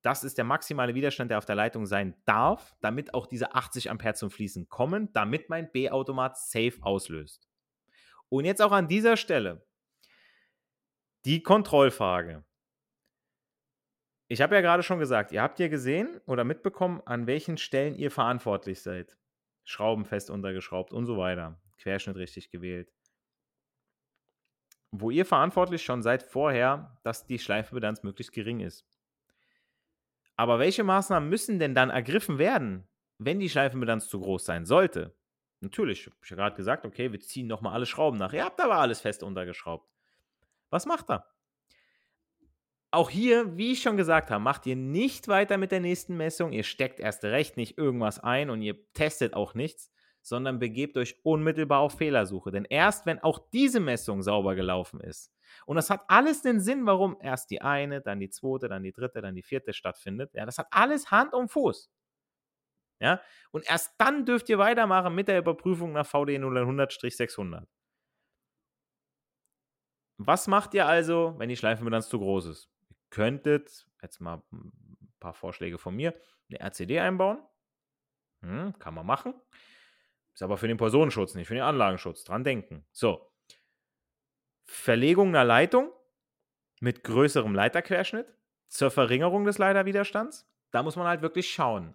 das 0.00 0.24
ist 0.24 0.38
der 0.38 0.44
maximale 0.44 0.94
Widerstand, 0.94 1.30
der 1.30 1.38
auf 1.38 1.44
der 1.44 1.54
Leitung 1.54 1.86
sein 1.86 2.16
darf, 2.24 2.74
damit 2.80 3.14
auch 3.14 3.26
diese 3.26 3.54
80 3.54 3.90
Ampere 3.90 4.14
zum 4.14 4.30
Fließen 4.30 4.68
kommen, 4.68 5.12
damit 5.12 5.48
mein 5.48 5.70
B-Automat 5.70 6.38
safe 6.38 6.78
auslöst. 6.80 7.48
Und 8.28 8.46
jetzt 8.46 8.62
auch 8.62 8.72
an 8.72 8.88
dieser 8.88 9.16
Stelle 9.16 9.66
die 11.24 11.42
Kontrollfrage. 11.42 12.44
Ich 14.32 14.40
habe 14.40 14.54
ja 14.54 14.62
gerade 14.62 14.82
schon 14.82 14.98
gesagt, 14.98 15.30
ihr 15.32 15.42
habt 15.42 15.58
ja 15.58 15.68
gesehen 15.68 16.18
oder 16.24 16.42
mitbekommen, 16.42 17.02
an 17.04 17.26
welchen 17.26 17.58
Stellen 17.58 17.94
ihr 17.94 18.10
verantwortlich 18.10 18.80
seid. 18.80 19.18
Schrauben 19.62 20.06
fest 20.06 20.30
untergeschraubt 20.30 20.94
und 20.94 21.04
so 21.04 21.18
weiter. 21.18 21.60
Querschnitt 21.76 22.16
richtig 22.16 22.50
gewählt. 22.50 22.90
Wo 24.90 25.10
ihr 25.10 25.26
verantwortlich 25.26 25.82
schon 25.82 26.02
seid 26.02 26.22
vorher, 26.22 26.96
dass 27.02 27.26
die 27.26 27.38
Schleifenbilanz 27.38 28.04
möglichst 28.04 28.32
gering 28.32 28.60
ist. 28.60 28.86
Aber 30.36 30.58
welche 30.58 30.82
Maßnahmen 30.82 31.28
müssen 31.28 31.58
denn 31.58 31.74
dann 31.74 31.90
ergriffen 31.90 32.38
werden, 32.38 32.88
wenn 33.18 33.38
die 33.38 33.50
Schleifenbilanz 33.50 34.08
zu 34.08 34.18
groß 34.18 34.46
sein 34.46 34.64
sollte? 34.64 35.14
Natürlich, 35.60 36.06
ich 36.06 36.30
habe 36.30 36.36
gerade 36.36 36.56
gesagt, 36.56 36.86
okay, 36.86 37.12
wir 37.12 37.20
ziehen 37.20 37.48
nochmal 37.48 37.74
alle 37.74 37.84
Schrauben 37.84 38.16
nach. 38.16 38.32
Ihr 38.32 38.46
habt 38.46 38.62
aber 38.62 38.76
alles 38.76 39.02
fest 39.02 39.22
untergeschraubt. 39.22 39.86
Was 40.70 40.86
macht 40.86 41.10
er? 41.10 41.28
Auch 42.92 43.08
hier, 43.08 43.56
wie 43.56 43.72
ich 43.72 43.82
schon 43.82 43.96
gesagt 43.96 44.30
habe, 44.30 44.44
macht 44.44 44.66
ihr 44.66 44.76
nicht 44.76 45.26
weiter 45.26 45.56
mit 45.56 45.72
der 45.72 45.80
nächsten 45.80 46.16
Messung. 46.16 46.52
Ihr 46.52 46.62
steckt 46.62 47.00
erst 47.00 47.24
recht 47.24 47.56
nicht 47.56 47.78
irgendwas 47.78 48.20
ein 48.20 48.50
und 48.50 48.60
ihr 48.60 48.76
testet 48.92 49.32
auch 49.32 49.54
nichts, 49.54 49.90
sondern 50.20 50.58
begebt 50.58 50.98
euch 50.98 51.16
unmittelbar 51.24 51.80
auf 51.80 51.96
Fehlersuche. 51.96 52.50
Denn 52.50 52.66
erst 52.66 53.06
wenn 53.06 53.18
auch 53.18 53.38
diese 53.50 53.80
Messung 53.80 54.22
sauber 54.22 54.54
gelaufen 54.54 55.00
ist, 55.00 55.32
und 55.66 55.76
das 55.76 55.90
hat 55.90 56.02
alles 56.08 56.42
den 56.42 56.60
Sinn, 56.60 56.86
warum 56.86 57.16
erst 57.20 57.50
die 57.50 57.62
eine, 57.62 58.02
dann 58.02 58.20
die 58.20 58.28
zweite, 58.30 58.68
dann 58.68 58.82
die 58.82 58.92
dritte, 58.92 59.22
dann 59.22 59.34
die 59.34 59.42
vierte 59.42 59.72
stattfindet. 59.72 60.34
Ja, 60.34 60.44
das 60.44 60.58
hat 60.58 60.68
alles 60.70 61.10
Hand 61.10 61.32
und 61.32 61.50
Fuß. 61.50 61.90
Ja? 63.00 63.20
Und 63.50 63.68
erst 63.68 63.94
dann 63.98 64.24
dürft 64.26 64.48
ihr 64.48 64.58
weitermachen 64.58 65.14
mit 65.14 65.28
der 65.28 65.38
Überprüfung 65.38 65.92
nach 65.92 66.06
VD 66.06 66.38
0100-600. 66.38 67.66
Was 70.18 70.46
macht 70.46 70.74
ihr 70.74 70.86
also, 70.86 71.34
wenn 71.38 71.48
die 71.48 71.56
Schleifenbilanz 71.56 72.08
zu 72.08 72.18
groß 72.18 72.46
ist? 72.46 72.68
Könntet, 73.12 73.86
jetzt 74.00 74.20
mal 74.20 74.42
ein 74.52 74.72
paar 75.20 75.34
Vorschläge 75.34 75.76
von 75.76 75.94
mir, 75.94 76.18
eine 76.48 76.60
RCD 76.60 76.98
einbauen. 76.98 77.42
Hm, 78.40 78.78
kann 78.78 78.94
man 78.94 79.04
machen. 79.04 79.34
Ist 80.32 80.42
aber 80.42 80.56
für 80.56 80.66
den 80.66 80.78
Personenschutz, 80.78 81.34
nicht 81.34 81.46
für 81.46 81.52
den 81.52 81.62
Anlagenschutz. 81.62 82.24
Dran 82.24 82.42
denken. 82.42 82.86
So. 82.90 83.30
Verlegung 84.64 85.28
einer 85.28 85.44
Leitung 85.44 85.92
mit 86.80 87.04
größerem 87.04 87.54
Leiterquerschnitt 87.54 88.34
zur 88.68 88.90
Verringerung 88.90 89.44
des 89.44 89.58
Leiterwiderstands. 89.58 90.50
Da 90.70 90.82
muss 90.82 90.96
man 90.96 91.06
halt 91.06 91.20
wirklich 91.20 91.52
schauen. 91.52 91.94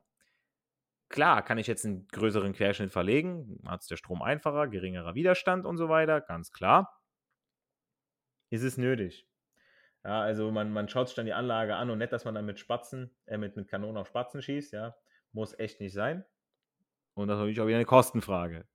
Klar, 1.09 1.41
kann 1.41 1.57
ich 1.57 1.65
jetzt 1.65 1.83
einen 1.83 2.07
größeren 2.09 2.53
Querschnitt 2.53 2.91
verlegen, 2.91 3.59
hat 3.65 3.81
es 3.81 3.87
der 3.87 3.97
Strom 3.97 4.21
einfacher, 4.21 4.67
geringerer 4.67 5.15
Widerstand 5.15 5.65
und 5.65 5.77
so 5.77 5.89
weiter, 5.89 6.21
ganz 6.21 6.51
klar. 6.51 7.01
Ist 8.51 8.61
es 8.61 8.77
nötig. 8.77 9.27
Ja, 10.07 10.21
also 10.21 10.51
man, 10.53 10.71
man 10.71 10.87
schaut 10.87 11.09
sich 11.09 11.17
dann 11.17 11.25
die 11.25 11.33
Anlage 11.33 11.75
an 11.75 11.89
und 11.89 11.97
nicht, 11.97 12.13
dass 12.13 12.23
man 12.23 12.33
dann 12.33 12.45
mit 12.45 12.59
Spatzen, 12.59 13.11
äh, 13.25 13.37
mit, 13.37 13.57
mit 13.57 13.67
Kanonen 13.67 13.97
auf 13.97 14.07
Spatzen 14.07 14.41
schießt, 14.41 14.71
ja. 14.71 14.95
Muss 15.33 15.59
echt 15.59 15.81
nicht 15.81 15.91
sein. 15.91 16.23
Und 17.13 17.27
das 17.27 17.35
ist 17.35 17.39
natürlich 17.39 17.59
auch 17.59 17.67
wieder 17.67 17.75
eine 17.75 17.83
Kostenfrage. 17.85 18.65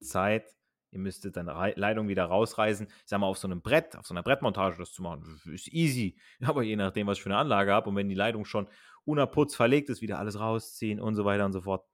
Zeit, 0.00 0.54
ihr 0.92 1.00
müsstet 1.00 1.36
dann 1.36 1.46
Leitung 1.46 2.06
wieder 2.06 2.26
rausreißen. 2.26 2.86
Ich 2.86 3.02
sag 3.06 3.18
mal, 3.18 3.26
auf 3.26 3.38
so 3.38 3.48
einem 3.48 3.60
Brett, 3.60 3.96
auf 3.96 4.06
so 4.06 4.14
einer 4.14 4.22
Brettmontage 4.22 4.78
das 4.78 4.92
zu 4.92 5.02
machen, 5.02 5.40
ist 5.52 5.66
easy. 5.72 6.16
Aber 6.44 6.62
je 6.62 6.76
nachdem, 6.76 7.08
was 7.08 7.18
ich 7.18 7.24
für 7.24 7.30
eine 7.30 7.38
Anlage 7.38 7.72
habe 7.72 7.90
und 7.90 7.96
wenn 7.96 8.08
die 8.08 8.14
Leitung 8.14 8.44
schon 8.44 8.68
unerputzt 9.04 9.56
verlegt 9.56 9.90
ist, 9.90 10.00
wieder 10.00 10.20
alles 10.20 10.38
rausziehen 10.38 11.00
und 11.00 11.16
so 11.16 11.24
weiter 11.24 11.44
und 11.44 11.52
so 11.54 11.62
fort, 11.62 11.84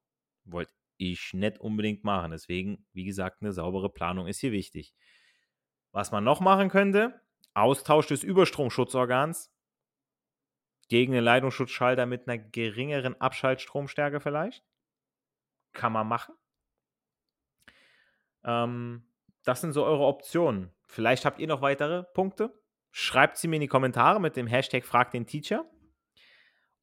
wollte 0.45 0.75
ich 0.99 1.33
nicht 1.33 1.59
unbedingt 1.59 2.05
machen. 2.05 2.33
Deswegen, 2.33 2.87
wie 2.93 3.05
gesagt, 3.05 3.41
eine 3.41 3.53
saubere 3.53 3.89
Planung 3.89 4.27
ist 4.27 4.41
hier 4.41 4.53
wichtig. 4.53 4.95
Was 5.91 6.13
man 6.13 6.23
noch 6.23 6.41
machen 6.41 6.69
könnte, 6.69 7.19
Austausch 7.59 8.07
des 8.07 8.23
Überstromschutzorgans 8.23 9.53
gegen 10.89 11.13
einen 11.13 11.25
Leitungsschutzschalter 11.25 12.07
mit 12.07 12.29
einer 12.29 12.39
geringeren 12.39 13.21
Abschaltstromstärke 13.21 14.21
vielleicht. 14.21 14.65
Kann 15.73 15.93
man 15.93 16.09
machen. 16.09 16.35
Ähm, 18.45 19.07
das 19.45 19.61
sind 19.61 19.73
so 19.73 19.85
eure 19.85 20.07
Optionen. 20.07 20.73
Vielleicht 20.87 21.25
habt 21.25 21.39
ihr 21.39 21.47
noch 21.47 21.61
weitere 21.61 22.05
Punkte. 22.15 22.59
Schreibt 22.91 23.37
sie 23.37 23.49
mir 23.49 23.57
in 23.57 23.63
die 23.63 23.69
Kommentare 23.69 24.21
mit 24.21 24.37
dem 24.37 24.47
Hashtag 24.47 24.85
Frag 24.85 25.11
den 25.11 25.27
Teacher. 25.27 25.65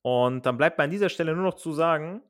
Und 0.02 0.46
dann 0.46 0.58
bleibt 0.58 0.78
mir 0.78 0.84
an 0.84 0.92
dieser 0.92 1.10
Stelle 1.10 1.34
nur 1.34 1.44
noch 1.44 1.56
zu 1.56 1.74
sagen, 1.74 2.22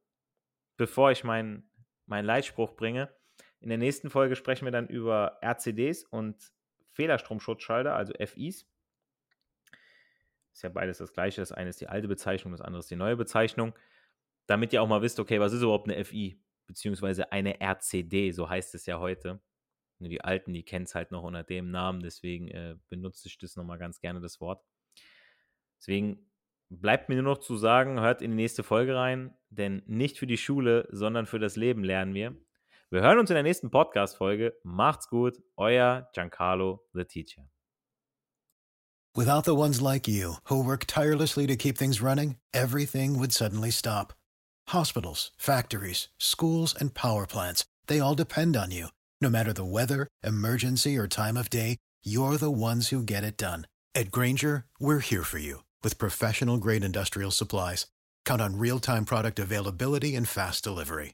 bevor 0.77 1.11
ich 1.11 1.25
meinen 1.25 1.69
mein 2.05 2.23
Leitspruch 2.23 2.75
bringe, 2.75 3.13
in 3.59 3.69
der 3.69 3.77
nächsten 3.77 4.09
Folge 4.09 4.35
sprechen 4.35 4.65
wir 4.65 4.71
dann 4.71 4.87
über 4.87 5.39
RCDs 5.43 6.03
und 6.05 6.53
Fehlerstromschutzschalter, 6.95 7.95
also 7.95 8.13
FIs. 8.13 8.65
Ist 10.53 10.63
ja 10.63 10.69
beides 10.69 10.99
das 10.99 11.11
gleiche. 11.11 11.41
Das 11.41 11.51
eine 11.51 11.69
ist 11.69 11.81
die 11.81 11.87
alte 11.87 12.07
Bezeichnung, 12.07 12.53
das 12.53 12.61
andere 12.61 12.79
ist 12.79 12.89
die 12.89 12.95
neue 12.95 13.17
Bezeichnung. 13.17 13.73
Damit 14.47 14.73
ihr 14.73 14.81
auch 14.81 14.87
mal 14.87 15.01
wisst, 15.01 15.19
okay, 15.19 15.39
was 15.39 15.53
ist 15.53 15.61
überhaupt 15.61 15.89
eine 15.89 16.03
FI? 16.03 16.39
Beziehungsweise 16.67 17.31
eine 17.31 17.59
RCD, 17.61 18.31
so 18.31 18.49
heißt 18.49 18.73
es 18.75 18.85
ja 18.85 18.99
heute. 18.99 19.41
Nur 19.99 20.09
die 20.09 20.21
Alten, 20.21 20.53
die 20.53 20.63
kennen 20.63 20.85
es 20.85 20.95
halt 20.95 21.11
noch 21.11 21.23
unter 21.23 21.43
dem 21.43 21.71
Namen, 21.71 22.01
deswegen 22.01 22.47
äh, 22.49 22.75
benutze 22.89 23.27
ich 23.27 23.37
das 23.37 23.55
nochmal 23.55 23.77
ganz 23.77 23.99
gerne, 23.99 24.19
das 24.19 24.39
Wort. 24.41 24.63
Deswegen 25.79 26.29
bleibt 26.69 27.09
mir 27.09 27.15
nur 27.15 27.33
noch 27.33 27.39
zu 27.39 27.57
sagen, 27.57 27.99
hört 27.99 28.21
in 28.21 28.31
die 28.31 28.37
nächste 28.37 28.63
Folge 28.63 28.95
rein, 28.95 29.37
denn 29.49 29.83
nicht 29.85 30.17
für 30.17 30.27
die 30.27 30.37
Schule, 30.37 30.87
sondern 30.91 31.25
für 31.25 31.39
das 31.39 31.55
Leben 31.55 31.83
lernen 31.83 32.13
wir. 32.13 32.35
Wir 32.91 33.01
hören 33.01 33.17
uns 33.17 33.31
in 33.31 33.33
der 33.33 33.41
nächsten 33.41 33.71
Podcast-Folge. 33.71 34.53
Macht's 34.63 35.07
gut, 35.07 35.41
euer 35.57 36.07
Giancarlo, 36.13 36.81
the 36.93 37.03
Teacher. 37.03 37.49
Without 39.15 39.43
the 39.43 39.55
ones 39.55 39.81
like 39.81 40.07
you, 40.07 40.35
who 40.49 40.63
work 40.63 40.85
tirelessly 40.85 41.47
to 41.47 41.55
keep 41.55 41.77
things 41.77 41.99
running, 41.99 42.35
everything 42.53 43.17
would 43.17 43.31
suddenly 43.31 43.71
stop. 43.71 44.13
Hospitals, 44.67 45.31
factories, 45.37 46.09
schools, 46.19 46.75
and 46.79 46.93
power 46.93 47.25
plants, 47.25 47.65
they 47.87 47.99
all 47.99 48.13
depend 48.13 48.55
on 48.55 48.69
you. 48.71 48.89
No 49.19 49.29
matter 49.31 49.51
the 49.51 49.65
weather, 49.65 50.07
emergency, 50.23 50.95
or 50.95 51.07
time 51.07 51.37
of 51.37 51.49
day, 51.49 51.77
you're 52.03 52.37
the 52.37 52.51
ones 52.51 52.89
who 52.89 53.01
get 53.01 53.23
it 53.23 53.37
done. 53.37 53.65
At 53.95 54.11
Granger, 54.11 54.65
we're 54.79 54.99
here 54.99 55.23
for 55.23 55.39
you 55.39 55.63
with 55.83 55.97
professional 55.97 56.57
grade 56.57 56.83
industrial 56.83 57.31
supplies. 57.31 57.87
Count 58.25 58.41
on 58.41 58.59
real 58.59 58.79
time 58.79 59.05
product 59.05 59.39
availability 59.39 60.13
and 60.15 60.27
fast 60.27 60.63
delivery. 60.63 61.13